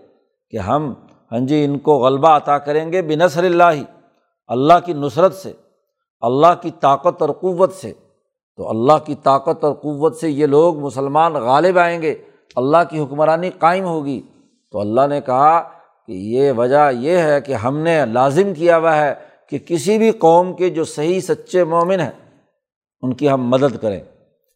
[0.49, 0.93] کہ ہم
[1.31, 3.83] ہاں جی ان کو غلبہ عطا کریں گے بنصر اللہ ہی
[4.47, 5.53] اللہ کی نصرت سے،
[6.21, 7.93] اللہ کی طاقت اور قوت سے۔
[8.55, 12.15] تو اللہ کی طاقت اور قوت سے یہ لوگ مسلمان غالب آئیں گے،
[12.55, 14.21] اللہ کی حکمرانی قائم ہوگی۔
[14.71, 15.63] تو اللہ نے کہا
[16.11, 19.13] کہ یہ وجہ یہ ہے کہ ہم نے لازم کیا ہوا ہے
[19.49, 22.11] کہ کسی بھی قوم کے جو صحیح سچے مومن ہیں،
[23.01, 23.99] ان کی ہم مدد کریں۔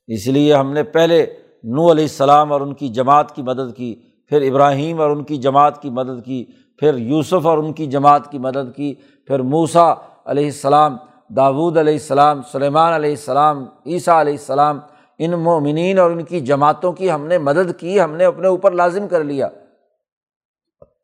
[0.08, 1.26] اس لیے ہم نے پہلے
[1.63, 3.96] نو علیہ السلام اور ان کی جماعت کی مدد کی،
[4.30, 6.46] پھر ابراہیم اور ان کی جماعت کی مدد کی،
[6.80, 8.94] پھر یوسف اور ان کی جماعت کی مدد کی،
[9.28, 9.94] پھر موسا
[10.26, 10.98] علیہ السلام
[11.36, 14.80] داود علیہ السلام، سلیمان علیہ السلام، عیسیٰ علیہ السلام،
[15.18, 18.72] ان مومنین اور ان کی جماعتوں کی ہم نے مدد کی، ہم نے اپنے اوپر
[18.72, 19.50] لازم کر لیا۔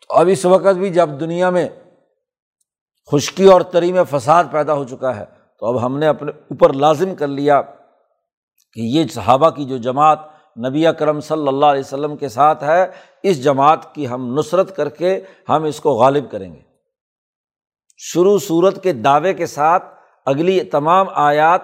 [0.07, 1.69] تو اب اس وقت بھی جب دنیا میں
[3.11, 5.25] خشکی اور تری میں فساد پیدا ہو چکا ہے،
[5.59, 7.61] تو اب ہم نے اپنے اوپر لازم کر لیا
[8.73, 10.19] کہ یہ صحابہ کی جو جماعت
[10.67, 12.87] نبی کرم صلی اللہ علیہ وسلم کے ساتھ ہے،
[13.23, 16.59] اس جماعت کی ہم نصرت کر کے ہم اس کو غالب کریں گے۔
[17.97, 19.83] شروع صورت کے دعوے کے ساتھ
[20.25, 21.61] اگلی تمام آیات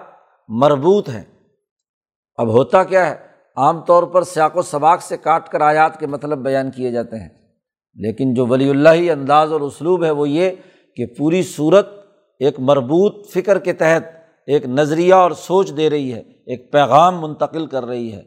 [0.48, 1.24] مربوط ہیں۔
[2.36, 6.06] اب ہوتا کیا ہے؟ عام طور پر سیاق و سباق سے کاٹ کر آیات کے
[6.06, 7.37] مطلب بیان کیے جاتے ہیں۔
[7.98, 10.50] لیکن جو ولی اللہ انداز اور اسلوب ہے وہ یہ
[10.96, 11.88] کہ پوری صورت
[12.38, 14.02] ایک مربوط فکر کے تحت
[14.46, 18.22] ایک نظریہ اور سوچ دے رہی ہے، ایک پیغام منتقل کر رہی ہے،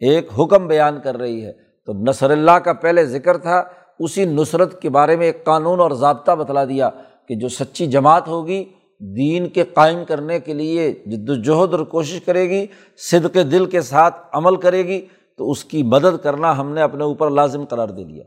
[0.00, 1.52] ایک حکم بیان کر رہی ہے۔
[1.86, 3.62] تو نصر اللہ کا پہلے ذکر تھا،
[3.98, 6.90] اسی نصرت کے بارے میں ایک قانون اور ضابطہ بتلا دیا
[7.28, 8.64] کہ جو سچی جماعت ہوگی،
[9.16, 12.66] دین کے قائم کرنے کے لیے جد وجہد اور کوشش کرے گی،
[13.10, 15.06] صدق دل کے ساتھ عمل کرے گی،
[15.38, 18.24] تو اس کی مدد کرنا ہم نے اپنے اوپر لازم قرار دے دیا۔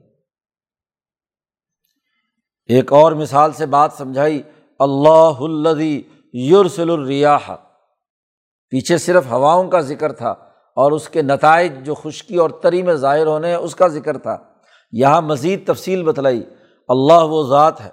[2.67, 4.41] ایک اور مثال سے بات سمجھائی،
[4.79, 6.01] اللہ الدی
[6.33, 7.51] یورسل الریاح۔
[8.69, 10.29] پیچھے صرف ہواؤں کا ذکر تھا
[10.75, 14.17] اور اس کے نتائج جو خشکی اور تری میں ظاہر ہونے ہیں، اس کا ذکر
[14.17, 14.37] تھا۔
[14.91, 16.43] یہاں مزید تفصیل بتلائی۔
[16.87, 17.89] اللہ وہ ذات ہے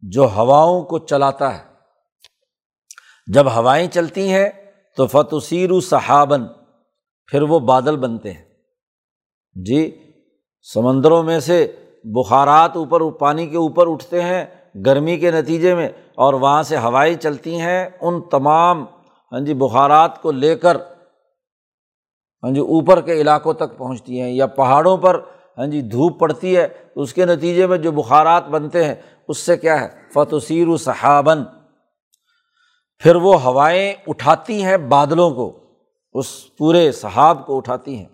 [0.00, 1.64] جو ہواؤں کو چلاتا ہے۔
[3.32, 4.48] جب ہوائیں چلتی ہیں
[4.96, 6.42] تو فتوسیر صحابن
[7.26, 8.44] پھر وہ بادل بنتے ہیں۔
[9.64, 10.12] جی
[10.74, 14.44] سمندروں میں سے بخارات اوپر، پانی کے اوپر اٹھتے ہیں،
[14.86, 18.84] گرمی کے نتیجے میں، اور وہاں سے ہوائیں چلتی ہیں، ان تمام
[19.32, 20.76] ہاں جی بخارات کو لے کر
[22.42, 25.20] ہاں جی اوپر کے علاقوں تک پہنچتی ہیں، یا پہاڑوں پر
[25.58, 28.94] ہاں جی دھوپ پڑتی ہے، تو اس کے نتیجے میں جو بخارات بنتے ہیں،
[29.28, 31.44] اس سے کیا ہے؟ فتوسیر و صحابن
[32.98, 35.52] پھر وہ ہوائیں اٹھاتی ہیں بادلوں کو،
[36.14, 38.08] اس پورے صحاب کو اٹھاتی ہیں۔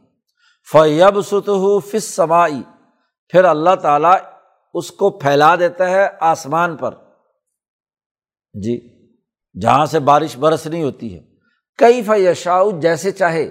[0.73, 1.51] فیب ست
[1.91, 2.63] فص سمائی
[3.29, 4.17] پھر اللہ تعالیٰ
[4.75, 6.95] اس کو پھیلا دیتا ہے آسمان پر۔
[8.55, 9.07] جی
[9.61, 11.21] جہاں سے بارش برس نہیں ہوتی ہے۔
[11.79, 13.51] کئی فیشاؤ جیسے چاہے۔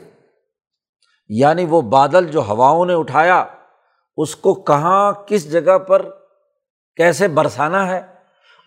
[1.27, 3.45] یعنی وہ بادل جو ہواؤں نے اٹھایا،
[4.17, 6.09] اس کو کہاں، کس جگہ پر،
[6.95, 7.97] کیسے برسانا ہے۔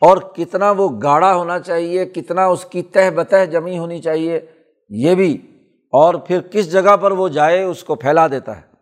[0.01, 4.41] اور کتنا وہ گاڑھا ہونا چاہیے، کتنا اس کی تہ بتہ جمی ہونی چاہیے،
[4.89, 8.78] یہ بھی۔ اور پھر کس جگہ پر وہ جائے، اس کو پھیلا دیتا ہے۔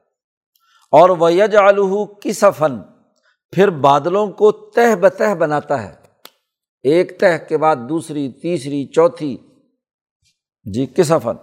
[0.92, 2.78] اور وہ یج آلو کس فن
[3.52, 5.94] پھر بادلوں کو تہ بتہ بناتا ہے۔
[6.82, 9.36] ایک تہ کے بعد دوسری، تیسری، چوتھی۔
[10.64, 11.36] جی کس فن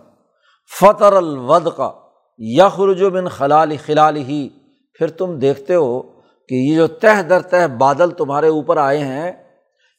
[0.79, 1.91] فطر الود کا
[2.37, 4.49] یخرج و بن خلال خلال ہی
[4.97, 6.01] پھر تم دیکھتے ہو
[6.49, 9.31] کہ یہ جو تہ در تہ بادل تمہارے اوپر آئے ہیں،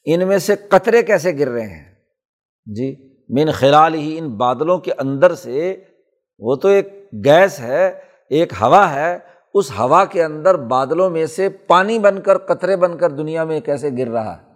[0.05, 1.95] ان میں سے قطرے کیسے گر رہے ہیں؟
[2.65, 2.95] جی
[3.29, 5.83] من خلال ہی ان بادلوں کے اندر سے
[6.39, 6.87] وہ تو ایک
[7.25, 9.17] گیس ہے، ایک ہوا ہے
[9.55, 13.59] اس ہوا کے اندر بادلوں میں سے پانی بن کر، قطرے بن کر دنیا میں
[13.59, 14.53] کیسے گر رہا ہے۔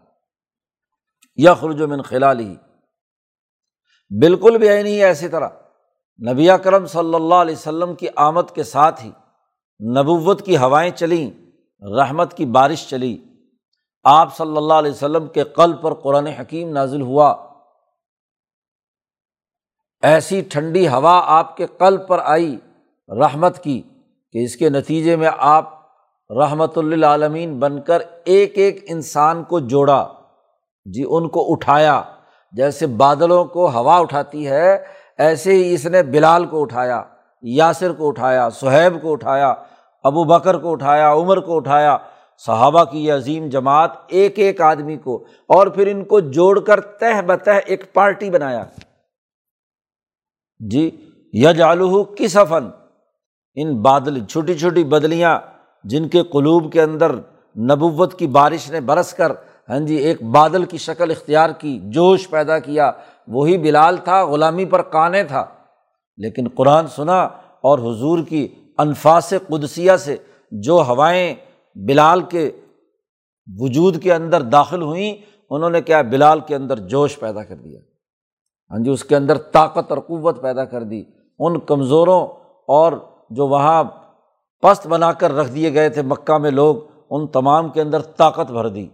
[1.36, 2.56] یا خرج من خلال ہی
[4.20, 5.50] بالکل بھی ہے نہیں ایسی طرح۔
[6.32, 9.12] نبی کرم صلی اللہ علیہ وسلم کی آمد کے ساتھ ہی
[10.00, 11.32] نبوت کی ہوائیں چلیں،
[12.00, 13.18] رحمت کی بارش چلی۔
[14.04, 17.48] آپ صلی اللہ علیہ وسلم کے قلب پر قرآن حکیم نازل ہوا۔
[20.02, 22.58] ایسی ٹھنڈی ہوا آپ کے قلب پر آئی،
[23.10, 23.82] رحمت کی۔
[24.34, 25.74] کہ اس کے نتیجے میں آپ
[26.30, 30.08] رحمت للعالمین بن کر ایک ایک انسان کو جوڑا
[30.86, 32.02] جی ان کو اٹھایا۔
[32.54, 34.78] جیسے بادلوں کو ہوا اٹھاتی ہے،
[35.18, 37.02] ایسے ہی اس نے بلال کو اٹھایا،
[37.44, 39.54] یاسر کو اٹھایا، سہیب کو اٹھایا،
[40.06, 41.98] ابو بکر کو اٹھایا، عمر کو اٹھایا،
[42.46, 46.82] صحابہ کی یہ عظیم جماعت ایک ایک آدمی کو اور پھر ان کو جوڑ کر
[46.82, 48.64] تہ بتہ ایک پارٹی بنایا۔
[50.60, 50.90] جی
[51.34, 52.70] یج آلو کس افن
[53.62, 55.40] ان بادل چھوٹی چھوٹی بدلیاں
[55.84, 57.16] جن کے قلوب کے اندر
[57.60, 59.32] نبوت کی بارش نے برس کر
[59.70, 62.92] ہاں جی ایک بادل کی شکل اختیار کی، جوش پیدا کیا۔
[63.28, 65.46] وہی بلال تھا، غلامی پر کانے تھا۔
[66.18, 67.24] لیکن قرآن سنا
[67.62, 70.18] اور حضور کی انفاس قدسیہ سے
[70.52, 71.36] جو ہوائیں
[71.76, 72.52] بلال کے
[73.58, 75.16] وجود کے اندر داخل ہوئیں،
[75.50, 77.80] انہوں نے کیا، بلال کے اندر جوش پیدا کر دیا۔
[78.72, 81.04] ہاں جی اس کے اندر طاقت اور قوت پیدا کر دی۔
[81.40, 82.28] ان کمزوروں
[82.68, 82.94] اور
[83.30, 83.84] جو وہاں
[84.62, 86.76] پست بنا کر رکھ دیے گئے تھے مکہ میں لوگ،
[87.10, 88.88] ان تمام کے اندر طاقت بھر دی۔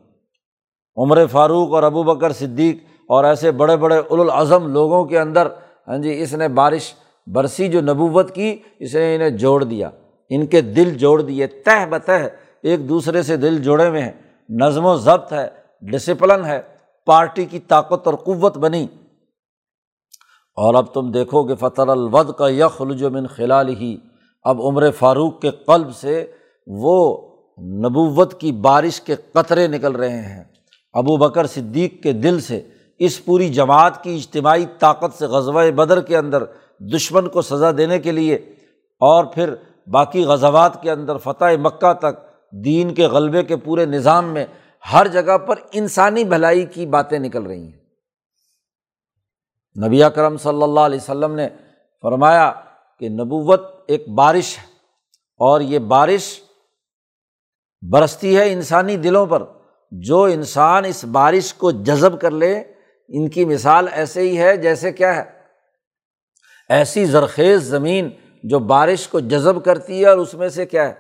[0.98, 5.48] عمر فاروق اور ابو بکر صدیق اور ایسے بڑے بڑے الاظم لوگوں کے اندر
[5.88, 6.94] ہاں جی اس نے بارش
[7.28, 9.90] برسی جو نبوت کی، اس نے انہیں جوڑ دیا۔
[10.30, 12.12] ان کے دل جوڑ دیے۔ تہ بتہ
[12.64, 14.12] ایک دوسرے سے دل جوڑے ہوئے ہیں۔
[14.50, 15.48] نظم و ضبط ہے،
[15.82, 16.62] ڈسپلن ہے،
[17.06, 18.88] پارٹی کی طاقت اور قوت بنی۔
[20.56, 23.98] اور اب تم دیکھو کہ فطر الود کا یخل جو من خلال ہی
[24.46, 26.32] اب عمر فاروق کے قلب سے
[26.68, 27.22] وہ
[27.62, 30.44] نبوت کی بارش کے قطرے نکل رہے ہیں۔
[30.94, 32.62] ابو بکر صدیق کے دل سے
[33.00, 36.44] اس پوری جماعت کی اجتماعی طاقت سے غزوہ بدر کے اندر
[36.80, 38.36] دشمن کو سزا دینے کے لیے
[39.00, 39.54] اور پھر
[39.88, 44.46] باقی غزوات کے اندر فتح مکہ تک دین کے غلبے کے پورے نظام میں
[44.94, 47.80] ہر جگہ پر انسانی بھلائی کی باتیں نکل رہی ہیں۔
[49.88, 51.50] نبی کرم صلی اللہ علیہ وسلم نے
[52.02, 52.52] فرمایا
[53.00, 54.64] کہ نبوت ایک بارش ہے
[55.38, 56.42] اور یہ بارش
[57.92, 59.44] برستی ہے انسانی دلوں پر۔
[59.92, 62.60] جو انسان اس بارش کو جذب کر لے،
[63.08, 65.24] ان کی مثال ایسے ہی ہے جیسے کیا ہے۔
[66.70, 68.10] ایسی زرخیز زمین
[68.44, 70.94] جو بارش کو جذب کرتی ہے اور اس میں سے کیا ہے؟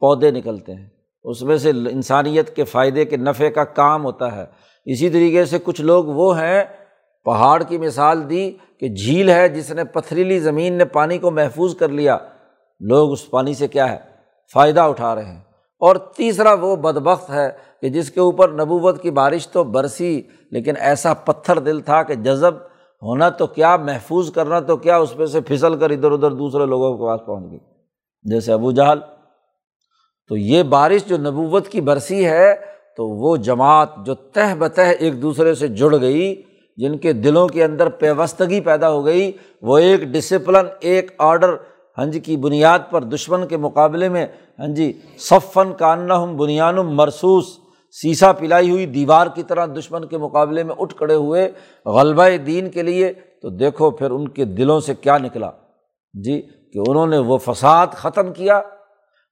[0.00, 0.88] پودے نکلتے ہیں۔
[1.24, 4.44] اس میں سے انسانیت کے فائدے کے نفع کا کام ہوتا ہے۔
[4.84, 6.64] اسی طریقے سے کچھ لوگ وہ ہیں
[7.24, 11.76] پہاڑ کی مثال دی کہ جھیل ہے جس نے پتھریلی زمین نے پانی کو محفوظ
[11.76, 12.18] کر لیا۔
[12.80, 13.98] لوگ اس پانی سے کیا ہے؟
[14.52, 15.40] فائدہ اٹھا رہے ہیں۔
[15.80, 20.74] اور تیسرا وہ بدبخت ہے کہ جس کے اوپر نبوت کی بارش تو برسی، لیکن
[20.76, 22.54] ایسا پتھر دل تھا کہ جذب
[23.02, 26.66] ہونا تو کیا، محفوظ کرنا تو کیا، اس میں سے پھسل کر ادھر ادھر دوسرے
[26.66, 27.58] لوگوں کے پاس پہنچ گئی۔
[28.22, 29.00] جیسے ابو جہل۔
[30.28, 32.54] تو یہ بارش جو نبوت کی برسی ہے،
[32.96, 36.42] تو وہ جماعت جو تہ بتہ ایک دوسرے سے جڑ گئی
[36.76, 39.32] جن کے دلوں کے اندر پیوستگی پیدا ہو گئی،
[39.62, 44.26] وہ ایک ڈسپلن ایک آڈر ہنج ہاں جی کی بنیاد پر دشمن کے مقابلے میں
[44.58, 47.44] ہاں جی صفن کاننا ہم بنیان مرسوس
[47.90, 51.50] سیسا پلائی ہوئی دیوار کی طرح دشمن کے مقابلے میں اٹھ کھڑے ہوئے
[51.86, 55.50] غلبہ دین کے لیے۔ تو دیکھو پھر ان کے دلوں سے کیا نکلا۔
[56.14, 58.56] جی کہ انہوں نے وہ فساد ختم کیا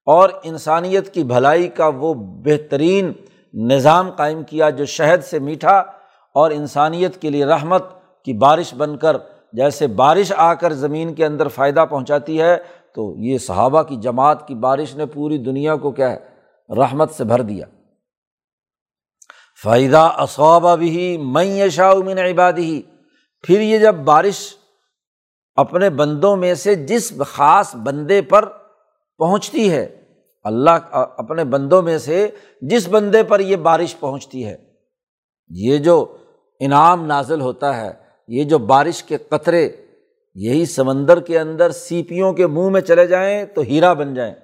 [0.07, 3.13] اور انسانیت کی بھلائی کا وہ بہترین
[3.55, 5.83] نظام قائم کیا جو شہد سے میٹھا
[6.35, 7.85] اور انسانیت کے لیے رحمت
[8.27, 9.17] کی بارش بن کر
[9.53, 12.57] جیسے بارش آ کر زمین کے اندر فائدہ پہنچاتی ہے،
[12.95, 16.19] تو یہ صحابہ کی جماعت کی بارش نے پوری دنیا کو کیا ہے؟
[16.71, 17.67] رحمت سے بھر دیا۔
[19.63, 22.81] فائدہ اصوبہ بھی میں شاہ من عباد ہی
[23.45, 24.39] پھر یہ جب بارش
[25.59, 28.49] اپنے بندوں میں سے جس خاص بندے پر
[29.21, 29.85] پہنچتی ہے،
[30.45, 32.29] اللہ اپنے بندوں میں سے
[32.63, 34.57] جس بندے پر یہ بارش پہنچتی ہے،
[35.51, 36.05] یہ جو
[36.65, 37.91] انعام نازل ہوتا ہے۔
[38.29, 39.71] یہ جو بارش کے قطرے،
[40.35, 44.35] یہی سمندر کے اندر سیپیوں کے منہ میں چلے جائیں تو ہیرا بن جائیں۔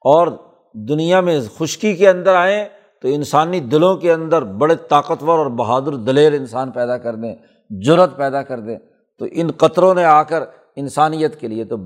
[0.00, 0.28] اور
[0.72, 2.64] دنیا میں خشکی کے اندر آئیں
[3.02, 7.36] تو انسانی دلوں کے اندر بڑے طاقتور اور بہادر دلیر انسان پیدا کر دیں
[7.70, 8.78] جرت پیدا کر دیں۔
[9.18, 10.42] تو ان قطروں نے آ کر
[10.76, 11.76] انسانیت کے لیے تو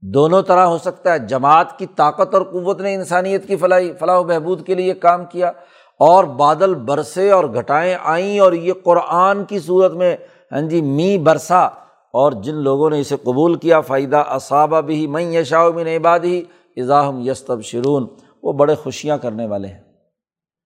[0.00, 4.18] دونوں طرح ہو سکتا ہے۔ جماعت کی طاقت اور قوت نے انسانیت کی فلاح فلاح
[4.18, 5.52] و بہبود کے لیے کام کیا۔
[5.98, 10.16] اور بادل برسے اور گھٹائیں آئیں اور یہ قرآن کی صورت میں
[10.52, 11.66] ہاں جی می برسا۔
[12.12, 16.42] اور جن لوگوں نے اسے قبول کیا فائدہ اصابہ بھی میں یشا من عباد ہی
[16.76, 18.06] اضاحم یستب شرون
[18.42, 19.80] وہ بڑے خوشیاں کرنے والے ہیں۔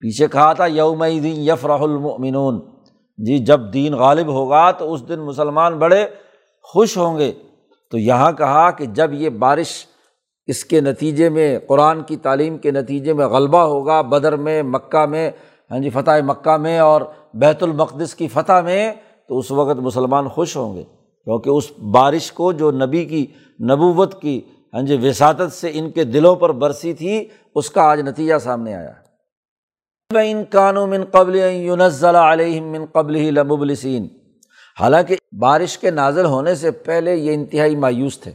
[0.00, 2.60] پیچھے کہا تھا یوم دین یفرح المؤمنون۔
[3.18, 6.06] جی جب دین غالب ہوگا تو اس دن مسلمان بڑے
[6.62, 7.32] خوش ہوں گے۔
[7.90, 9.86] تو یہاں کہا کہ جب یہ بارش
[10.48, 15.04] اس کے نتیجے میں، قرآن کی تعلیم کے نتیجے میں غلبہ ہوگا بدر میں، مکہ
[15.06, 15.30] میں
[15.70, 17.00] ہاں جی فتح مکہ میں اور
[17.34, 18.92] بیت المقدس کی فتح میں،
[19.28, 20.82] تو اس وقت مسلمان خوش ہوں گے۔
[21.26, 23.26] کیونکہ اس بارش کو جو نبی کی
[23.60, 24.40] نبوت کی
[24.74, 28.74] ہاں جی وساطت سے ان کے دلوں پر برسی تھی، اس کا آج نتیجہ سامنے
[28.74, 28.92] آیا
[30.10, 34.06] ان قانو من قبل یونزل علیہم من قبل ہی لمبلسین
[34.78, 38.32] حالانکہ بارش کے نازل ہونے سے پہلے یہ انتہائی مایوس تھے۔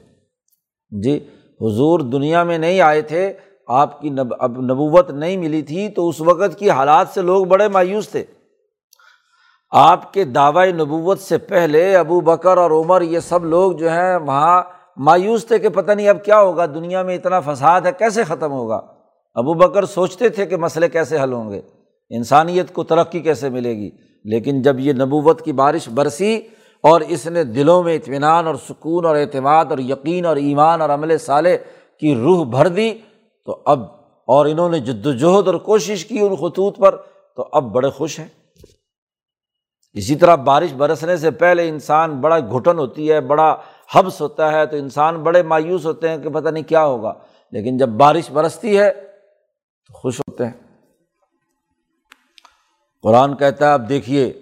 [0.92, 1.20] جی
[1.62, 3.34] حضور دنیا میں نہیں آئے تھے،
[3.68, 7.46] آپ کی نب، اب نبوت نہیں ملی تھی تو اس وقت کی حالات سے لوگ
[7.46, 8.24] بڑے مایوس تھے۔
[9.72, 14.18] آپ کے دعوی نبوت سے پہلے ابو بکر اور عمر، یہ سب لوگ جو ہیں،
[14.18, 14.64] وہاں
[14.98, 18.52] مایوس تھے کہ پتہ نہیں اب کیا ہوگا، دنیا میں اتنا فساد ہے، کیسے ختم
[18.52, 18.82] ہوگا؟
[19.36, 21.62] ابو بکر سوچتے تھے کہ مسئلے کیسے حل ہوں گے۔
[22.10, 23.92] انسانیت کو ترقی کیسے ملے گی؟
[24.24, 26.42] لیکن جب یہ نبوت کی بارش برسی
[26.88, 30.90] اور اس نے دلوں میں اطمینان اور سکون اور اعتماد اور یقین اور ایمان اور
[30.90, 31.58] عمل سالے
[32.00, 32.94] کی روح بھر دی،
[33.46, 33.84] تو اب،
[34.28, 36.96] اور انہوں نے جد وجہد اور کوشش کی ان خطوط پر،
[37.36, 38.28] تو اب بڑے خوش ہیں۔
[39.94, 43.56] اسی طرح بارش برسنے سے پہلے انسان بڑا گھٹن ہوتی ہے، بڑا
[43.96, 47.14] حبس ہوتا ہے، تو انسان بڑے مایوس ہوتے ہیں کہ پتہ نہیں کیا ہوگا۔
[47.52, 48.92] لیکن جب بارش برستی ہے،
[49.88, 50.52] تو خوش ہوتے ہیں۔
[53.04, 54.34] قرآن کہتا ہے، اب دیکھیے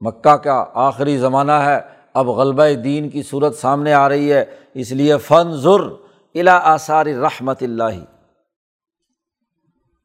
[0.00, 1.80] مکہ کا آخری زمانہ ہے۔
[2.14, 4.44] اب غلبہ دین کی صورت سامنے آ رہی ہے،
[4.74, 5.88] اس لیے فن ضر
[6.34, 7.98] الا آثار رحمت اللہ۔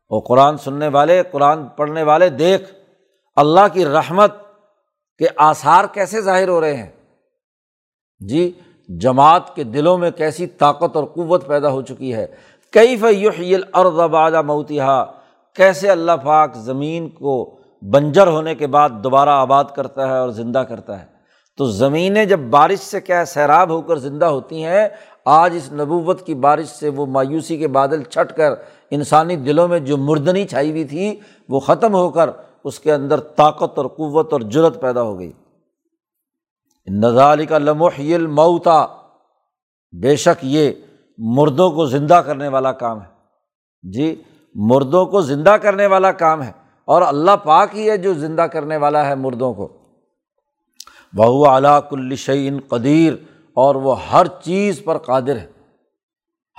[0.09, 2.75] وہ قرآن سننے والے، قرآن پڑھنے والے دیکھ،
[3.35, 4.31] اللہ کی رحمت
[5.17, 6.89] کے آثار کیسے ظاہر ہو رہے ہیں۔
[8.19, 8.51] جی
[8.89, 12.27] جماعت کے دلوں میں کیسی طاقت اور قوت پیدا ہو چکی ہے۔
[12.71, 13.63] کئی فیل
[14.11, 15.05] بعد موتیہ
[15.53, 17.59] کیسے اللہ پاک زمین کو
[17.91, 21.05] بنجر ہونے کے بعد دوبارہ آباد کرتا ہے اور زندہ کرتا ہے۔
[21.57, 24.88] تو زمینیں جب بارش سے کیا سیراب ہو کر زندہ ہوتی ہیں،
[25.25, 28.51] آج اس نبوت کی بارش سے وہ مایوسی کے بادل چھٹ کر
[28.91, 31.19] انسانی دلوں میں جو مردنی چھائی ہوئی تھی،
[31.49, 32.29] وہ ختم ہو کر
[32.63, 35.31] اس کے اندر طاقت اور قوت اور جرت پیدا ہو گئی۔
[36.88, 38.86] نظال کا لمحل موتا
[40.01, 40.71] بے شک یہ
[41.17, 43.07] مردوں کو زندہ کرنے والا کام ہے۔
[43.83, 44.21] جی
[44.55, 46.51] مردوں کو زندہ کرنے والا کام ہے۔
[46.88, 49.67] اور اللہ پاک ہی ہے جو زندہ کرنے والا ہے مردوں کو۔
[51.17, 53.13] بہو اعلیٰ کل شعین قدیر،
[53.53, 55.47] اور وہ ہر چیز پر قادر ہے۔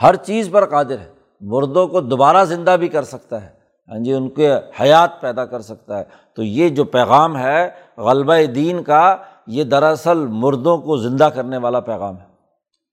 [0.02, 3.48] ہر چیز پر قادر ہے۔ مردوں کو دوبارہ زندہ بھی کر سکتا ہے۔
[3.88, 6.04] ہاں جی ان کے حیات پیدا کر سکتا ہے۔
[6.34, 9.16] تو یہ جو پیغام ہے، غلبہ دین کا،
[9.46, 12.26] یہ دراصل مردوں کو زندہ کرنے والا پیغام ہے۔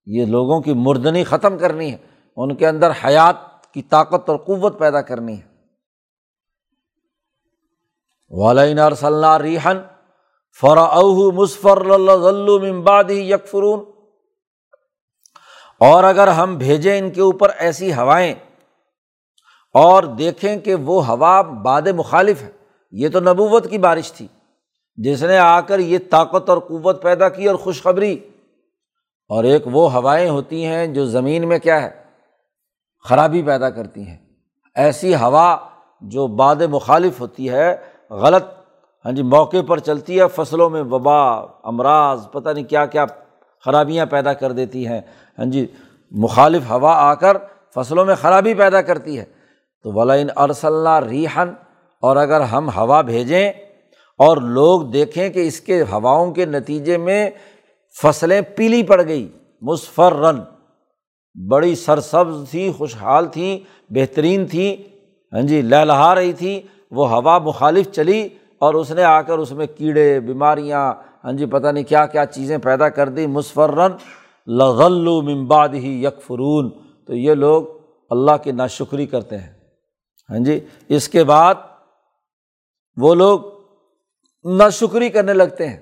[0.05, 1.97] یہ لوگوں کی مردنی ختم کرنی ہے۔
[2.37, 5.52] ان کے اندر حیات کی طاقت اور قوت پیدا کرنی ہے۔
[8.37, 9.77] والین ارسلہ ریحن
[10.61, 10.99] فرا
[11.33, 13.83] مصفر ممباد ہی یکفرون
[15.79, 18.33] اور اگر ہم بھیجیں ان کے اوپر ایسی ہوائیں
[19.73, 22.51] اور دیکھیں کہ وہ ہوا باد مخالف ہے،
[22.91, 24.27] یہ تو نبوت کی بارش تھی۔
[24.95, 28.19] جس نے آ کر یہ طاقت اور قوت پیدا کی اور خوشخبری۔
[29.29, 32.03] اور ایک وہ ہوائیں ہوتی ہیں جو زمین میں کیا ہے؟
[33.09, 34.17] خرابی پیدا کرتی ہیں۔
[34.75, 35.57] ایسی ہوا
[36.01, 38.43] جو باد مخالف ہوتی ہے غلط
[39.05, 41.21] ہاں جی موقع پر چلتی ہے، فصلوں میں وبا،
[41.63, 43.05] امراض، پتہ نہیں کیا کیا
[43.63, 45.01] خرابیاں پیدا کر دیتی ہیں
[45.37, 45.65] ہاں جی
[46.11, 47.37] مخالف ہوا آ کر
[47.75, 49.25] فصلوں میں خرابی پیدا کرتی ہے۔
[49.85, 51.53] تو ولین ارسلہ ریحن
[52.03, 53.49] اور اگر ہم ہوا بھیجیں
[54.19, 57.29] اور لوگ دیکھیں کہ اس کے ہواؤں کے نتیجے میں
[58.01, 59.27] فصلیں پیلی پڑ گئی
[59.61, 60.39] مصفر رن
[61.35, 63.57] بڑی سرسبز تھی، خوشحال تھیں
[63.89, 64.75] بہترین تھیں
[65.33, 66.61] ہاں جی لہلہا رہی تھی
[66.93, 68.29] وہ ہوا مخالف چلی
[68.59, 72.25] اور اس نے آ کر اس میں کیڑے، بیماریاں ہاں جی پتہ نہیں کیا کیا
[72.25, 73.91] چیزیں پیدا کر دی مصفرن
[74.47, 76.69] لغل ممباد ہی یک فرون
[77.05, 77.63] تو یہ لوگ
[78.09, 79.53] اللہ کی ناشکری کرتے ہیں۔
[80.29, 81.55] ہاں جی اس کے بعد
[82.97, 83.39] وہ لوگ
[84.45, 85.79] ناشکری کرنے لگتے ہیں۔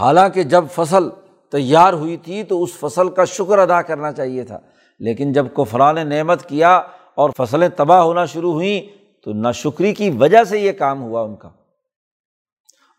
[0.00, 1.08] حالانکہ جب فصل
[1.50, 4.58] تیار ہوئی تھی تو اس فصل کا شکر ادا کرنا چاہیے تھا۔
[4.98, 6.76] لیکن جب کفران نعمت کیا
[7.14, 8.97] اور فصلیں تباہ ہونا شروع ہوئیں
[9.28, 11.48] تو ناشکری کی وجہ سے یہ کام ہوا ان کا۔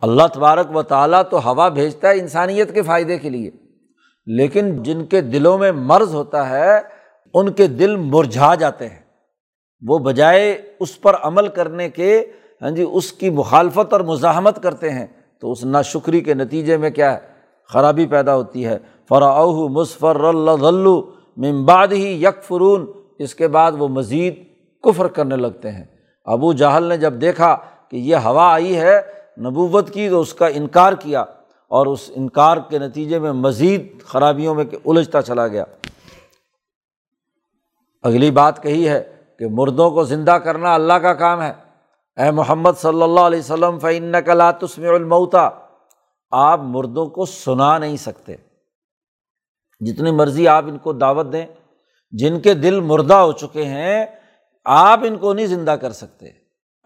[0.01, 3.51] اللہ تبارک و تعالیٰ تو ہوا بھیجتا ہے انسانیت کے فائدے کے لیے،
[4.25, 6.79] لیکن جن کے دلوں میں مرض ہوتا ہے،
[7.33, 8.99] ان کے دل مرجھا جاتے ہیں۔
[9.87, 12.25] وہ بجائے اس پر عمل کرنے کے
[12.61, 15.07] ہاں جی اس کی مخالفت اور مزاحمت کرتے ہیں۔
[15.41, 17.19] تو اس ناشکری کے نتیجے میں کیا ہے؟
[17.67, 18.77] خرابی پیدا ہوتی ہے۔
[19.09, 20.87] فراؤ مصفر اللہ
[21.37, 24.43] ممباد ہی یک فرون اس کے بعد وہ مزید
[24.83, 27.57] کفر کرنے لگتے ہیں۔ ابو جہل نے جب دیکھا
[27.89, 29.01] کہ یہ ہوا آئی ہے،
[29.37, 31.21] نبوت کی تو اس کا انکار کیا
[31.67, 35.63] اور اس انکار کے نتیجے میں مزید خرابیوں میں الجھتا چلا گیا۔
[38.03, 41.53] اگلی بات کہی ہے کہ مردوں کو زندہ کرنا اللہ کا کام ہے۔
[42.17, 45.49] اے محمد صلی اللہ علیہ وسلم فعن کلاتسم المعتا
[46.31, 48.35] آپ مردوں کو سنا نہیں سکتے۔
[49.79, 51.45] جتنی مرضی آپ ان کو دعوت دیں،
[52.11, 54.05] جن کے دل مردہ ہو چکے ہیں
[54.71, 56.25] آپ ان کو نہیں زندہ کر سکتے،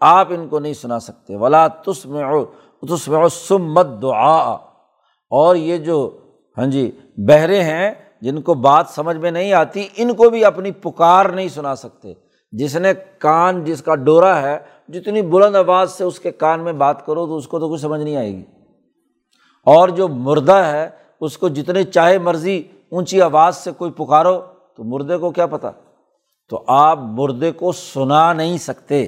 [0.00, 2.18] آپ ان کو نہیں سنا سکتے۔ ولا تسم
[2.88, 4.38] تسم سمت دعا
[5.30, 6.18] اور یہ جو
[6.58, 10.70] ہاں جی بہرے ہیں، جن کو بات سمجھ میں نہیں آتی، ان کو بھی اپنی
[10.70, 12.14] پکار نہیں سنا سکتے۔
[12.52, 14.58] جس نے کان، جس کا ڈورا ہے،
[14.88, 17.80] جتنی بلند آواز سے اس کے کان میں بات کرو تو اس کو تو کچھ
[17.80, 18.44] سمجھ نہیں آئے گی۔
[19.66, 24.40] اور جو مردہ ہے، اس کو جتنے چاہے مرضی اونچی آواز سے کوئی پکارو
[24.76, 25.66] تو مردے کو کیا پتہ
[26.48, 29.02] تو آپ مردے کو سنا نہیں سکتے۔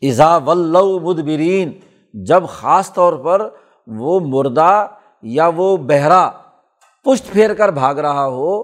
[0.00, 1.80] ایزا ولو مدبرین
[2.24, 3.48] جب خاص طور پر
[3.86, 4.86] وہ مردہ
[5.22, 6.30] یا وہ بہرا
[7.04, 8.62] پشت پھیر کر بھاگ رہا ہو،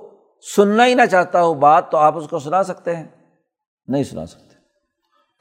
[0.57, 3.07] سننا ہی نہ چاہتا ہو بات، تو آپ اس کو سنا سکتے ہیں۔
[3.87, 4.55] نہیں سنا سکتے۔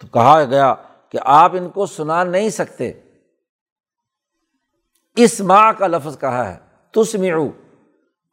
[0.01, 0.74] تو کہا گیا
[1.09, 2.91] کہ آپ ان کو سنا نہیں سکتے۔
[5.16, 6.57] اس ماں کا لفظ کہا ہے،
[6.91, 7.49] تسمعو،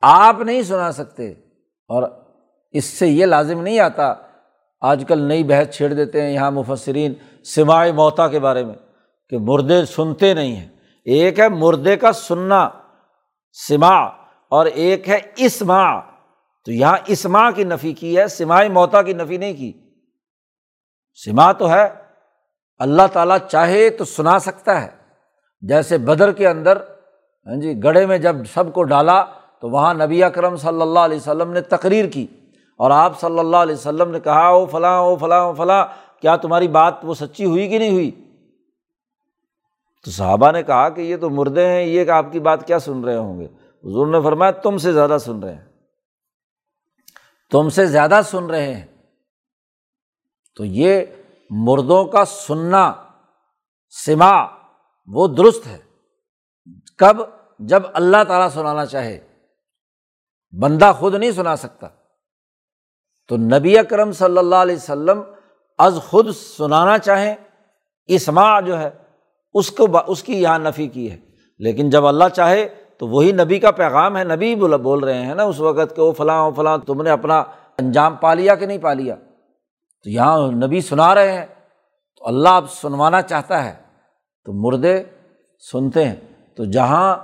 [0.03, 1.31] آپ نہیں سنا سکتے۔
[1.89, 2.20] اور
[2.73, 4.14] اس سے یہ لازم نہیں آتا۔
[4.81, 7.14] آج کل نئی بحث چھیڑ دیتے ہیں یہاں مفسرین
[7.45, 8.75] سماع موتا کے بارے میں
[9.29, 10.68] کہ مردے سنتے نہیں ہیں۔
[11.05, 12.68] ایک ہے مردے کا سننا
[13.53, 13.99] سما
[14.49, 16.01] اور ایک ہے اسما
[16.64, 19.73] تو یہاں اسما کی نفی کی ہے، سماع موتا کی نفی نہیں کی۔
[21.25, 21.89] سما تو ہے،
[22.79, 24.89] اللہ تعالیٰ چاہے تو سنا سکتا ہے۔
[25.61, 26.77] جیسے بدر کے اندر
[27.47, 29.25] ہاں جی گڑھے میں جب سب کو ڈالا
[29.61, 32.27] تو وہاں نبی اکرم صلی اللہ علیہ وسلم نے تقریر کی۔
[32.81, 35.87] اور آپ صلی اللہ علیہ وسلم نے کہا، او فلاں او فلاں او فلاں،
[36.20, 38.11] کیا تمہاری بات وہ سچی ہوئی کہ نہیں ہوئی؟
[40.05, 42.78] تو صحابہ نے کہا کہ یہ تو مردے ہیں، یہ کہ آپ کی بات کیا
[42.78, 43.45] سن رہے ہوں گے؟
[43.85, 45.64] حضور نے فرمایا، تم سے زیادہ سن رہے ہیں.
[47.51, 48.87] تم سے زیادہ سن رہے ہیں۔
[50.57, 51.01] تو یہ
[51.51, 52.93] مردوں کا سننا
[54.05, 54.47] سما
[55.07, 55.78] وہ درست ہے۔
[56.97, 57.16] کب؟
[57.59, 59.20] جب اللہ تعالیٰ سنانا چاہے۔
[60.61, 61.87] بندہ خود نہیں سنا سکتا۔
[63.31, 65.22] تو نبی اکرم صلی اللہ علیہ وسلم
[65.78, 67.35] از خود سنانا چاہیں
[68.07, 68.91] اسما جو ہے،
[69.55, 71.16] اس کو اس کی یہاں نفی کی ہے۔
[71.59, 72.68] لیکن جب اللہ چاہے
[72.99, 76.03] تو وہی نبی کا پیغام ہے، نبی بول بول رہے ہیں نا اس وقت کہ
[76.03, 77.39] وہ فلاں و فلاں، تم نے اپنا
[77.78, 79.14] انجام پا لیا کہ نہیں پا لیا؟
[80.05, 81.47] تو یہاں نبی سنا رہے ہیں۔
[82.18, 83.74] تو اللہ اب سنوانا چاہتا ہے۔
[84.45, 85.03] تو مردے
[85.72, 86.16] سنتے ہیں۔
[86.57, 87.16] تو جہاں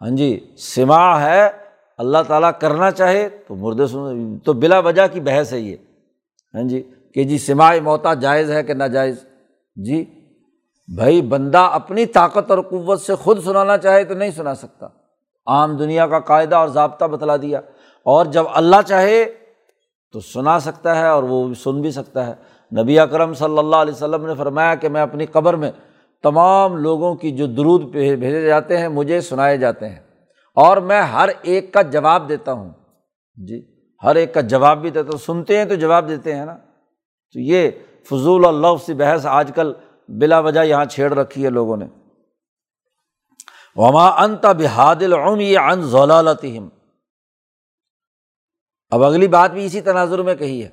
[0.00, 1.63] ہاں جی سما ہے
[1.98, 5.76] اللہ تعالیٰ کرنا چاہے تو مردے سن تو بلا وجہ کی بحث ہے یہ۔
[6.54, 6.82] ہاں جی؟
[7.14, 9.16] کہ جی سما موتا جائز ہے کہ ناجائز؟
[9.76, 10.04] جی
[10.96, 14.86] بھائی بندہ اپنی طاقت اور قوت سے خود سنانا چاہے تو نہیں سنا سکتا۔
[15.46, 17.58] عام دنیا کا قاعدہ اور ضابطہ بتلا دیا۔
[18.02, 19.24] اور جب اللہ چاہے
[20.12, 22.34] تو سنا سکتا ہے اور وہ سن بھی سکتا ہے۔
[22.80, 25.70] نبی اکرم صلی اللہ علیہ وسلم نے فرمایا کہ میں اپنی قبر میں
[26.22, 30.03] تمام لوگوں کی جو درود بھیجے جاتے ہیں مجھے سنائے جاتے ہیں۔
[30.54, 32.70] اور میں ہر ایک کا جواب دیتا ہوں۔
[33.46, 33.62] جی
[34.02, 36.56] ہر ایک کا جواب بھی دیتا ہوں۔ سنتے ہیں تو جواب دیتے ہیں نا۔
[37.32, 37.70] تو یہ
[38.10, 39.72] فضول اور لفظ بحث آج کل
[40.08, 41.86] بلا وجہ یہاں چھیڑ رکھی ہے لوگوں نے۔
[43.76, 46.68] وما انت بحاد العم یہ ان ضلالتہم
[48.90, 50.68] اب اگلی بات بھی اسی تناظر میں کہی ہے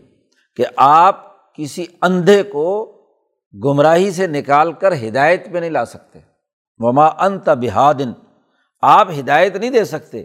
[0.56, 2.88] کہ آپ کسی اندھے کو
[3.64, 6.20] گمراہی سے نکال کر ہدایت پہ نہیں لا سکتے۔
[6.78, 8.14] وما انت بحادن
[8.82, 10.24] آپ ہدایت نہیں دے سکتے۔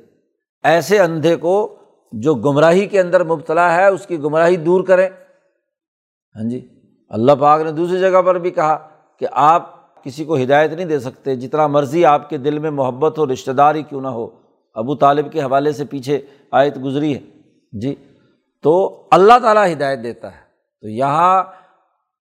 [0.64, 1.76] ایسے اندھے کو
[2.12, 5.08] جو گمراہی کے اندر مبتلا ہے، اس کی گمراہی دور کریں۔
[6.36, 6.68] ہاں جی
[7.08, 8.88] اللہ پاک نے دوسری جگہ پر بھی کہا
[9.18, 13.18] کہ آپ کسی کو ہدایت نہیں دے سکتے، جتنا مرضی آپ کے دل میں محبت
[13.18, 14.28] ہو، رشتہ داری کیوں نہ ہو۔
[14.74, 17.20] ابو طالب کے حوالے سے پیچھے آیت گزری ہے۔
[17.72, 17.94] جی
[18.62, 20.40] تو اللہ تعالیٰ ہدایت دیتا ہے۔
[20.80, 21.44] تو یہاں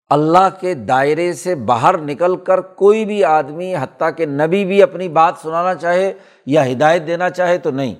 [0.09, 5.07] اللہ کے دائرے سے باہر نکل کر کوئی بھی آدمی حتیٰ کہ نبی بھی اپنی
[5.09, 6.13] بات سنانا چاہے
[6.45, 7.95] یا ہدایت دینا چاہے تو نہیں۔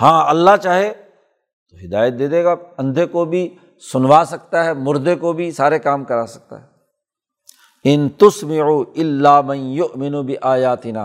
[0.00, 0.92] ہاں اللہ چاہے
[1.70, 3.48] تو ہدایت دے دے گا، اندھے کو بھی
[3.92, 6.66] سنوا سکتا ہے، مردے کو بھی سارے کام کرا سکتا ہے۔
[7.84, 8.50] ان تسم
[8.96, 9.40] اللہ
[9.96, 11.04] مینو بھی آیاتنا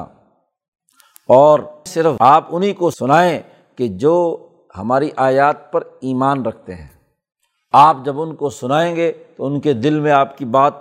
[1.30, 3.40] اور صرف آپ انہیں کو سنائیں
[3.76, 4.16] کہ جو
[4.78, 6.93] ہماری آیات پر ایمان رکھتے ہیں۔
[7.74, 10.74] آپ جب ان کو سنائیں گے تو ان کے دل میں آپ کی بات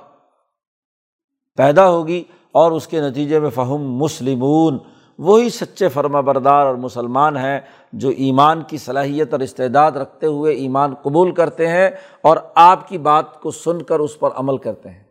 [1.56, 4.78] پیدا ہوگی اور اس کے نتیجے میں فہم مسلمون۔
[5.18, 7.60] وہی سچے فرما بردار اور مسلمان ہیں
[7.92, 11.90] جو ایمان کی صلاحیت اور استعداد رکھتے ہوئے ایمان قبول کرتے ہیں
[12.22, 15.04] اور آپ کی بات کو سن کر اس پر عمل کرتے ہیں۔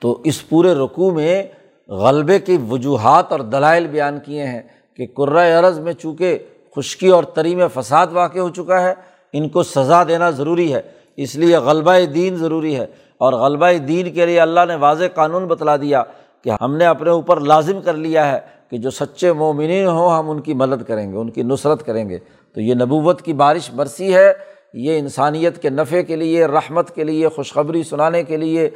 [0.00, 1.42] تو اس پورے رقوع میں
[1.88, 4.62] غلبے کی وجوہات اور دلائل بیان کیے ہیں
[4.96, 6.38] کہ عرض میں چونکہ
[6.76, 8.94] خشکی اور تری میں فساد واقع ہو چکا ہے
[9.32, 10.80] ان کو سزا دینا ضروری ہے،
[11.16, 12.86] اس لیے غلبہ دین ضروری ہے۔
[13.18, 16.02] اور غلبہ دین کے لیے اللہ نے واضح قانون بتلا دیا
[16.44, 18.38] کہ ہم نے اپنے اوپر لازم کر لیا ہے
[18.70, 22.08] کہ جو سچے مومنین ہوں، ہم ان کی مدد کریں گے، ان کی نصرت کریں
[22.08, 22.18] گے۔
[22.54, 24.32] تو یہ نبوت کی بارش برسی ہے۔
[24.74, 28.70] یہ انسانیت کے نفع کے لیے، رحمت کے لیے، خوشخبری سنانے کے لیے،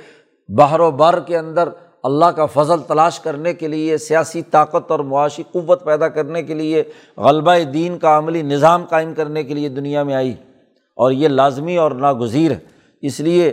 [0.48, 1.68] بحر و بر کے اندر
[2.04, 6.54] اللہ کا فضل تلاش کرنے کے لیے، سیاسی طاقت اور معاشی قوت پیدا کرنے کے
[6.54, 6.82] لیے،
[7.16, 10.34] غلبہ دین کا عملی نظام قائم کرنے کے لیے دنیا میں آئی۔
[10.96, 12.56] اور یہ لازمی اور ناگزیر ہے۔
[13.02, 13.52] اس لیے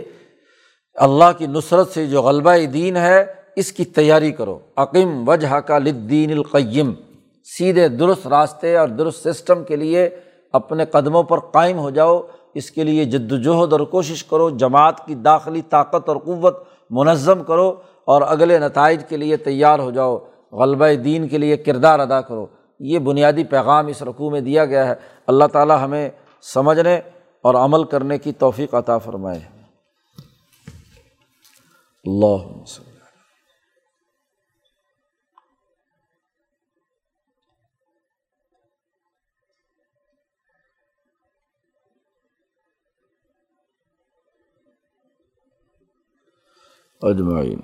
[0.94, 3.24] اللہ کی نصرت سے جو غلبہ دین ہے،
[3.56, 6.92] اس کی تیاری کرو۔ عقیم وجہ کا لدین القیم۔
[7.44, 10.08] سیدھے درست راستے اور درست سسٹم کے لیے
[10.52, 12.22] اپنے قدموں پر قائم ہو جاؤ۔
[12.54, 17.44] اس کے لیے جد وجہد اور کوشش کرو۔ جماعت کی داخلی طاقت اور قوت منظم
[17.44, 17.74] کرو۔
[18.04, 20.18] اور اگلے نتائج کے لیے تیار ہو جاؤ،
[20.52, 22.46] غلبہ دین کے لیے کردار ادا کرو۔
[22.80, 24.94] یہ بنیادی پیغام اس رقوع میں دیا گیا ہے۔
[25.26, 26.10] اللہ تعالیٰ ہمیں
[26.42, 27.00] سمجھنے
[27.42, 29.40] اور عمل کرنے کی توفیق عطا فرمائے۔
[32.04, 32.64] اللہ
[47.04, 47.62] اجمعین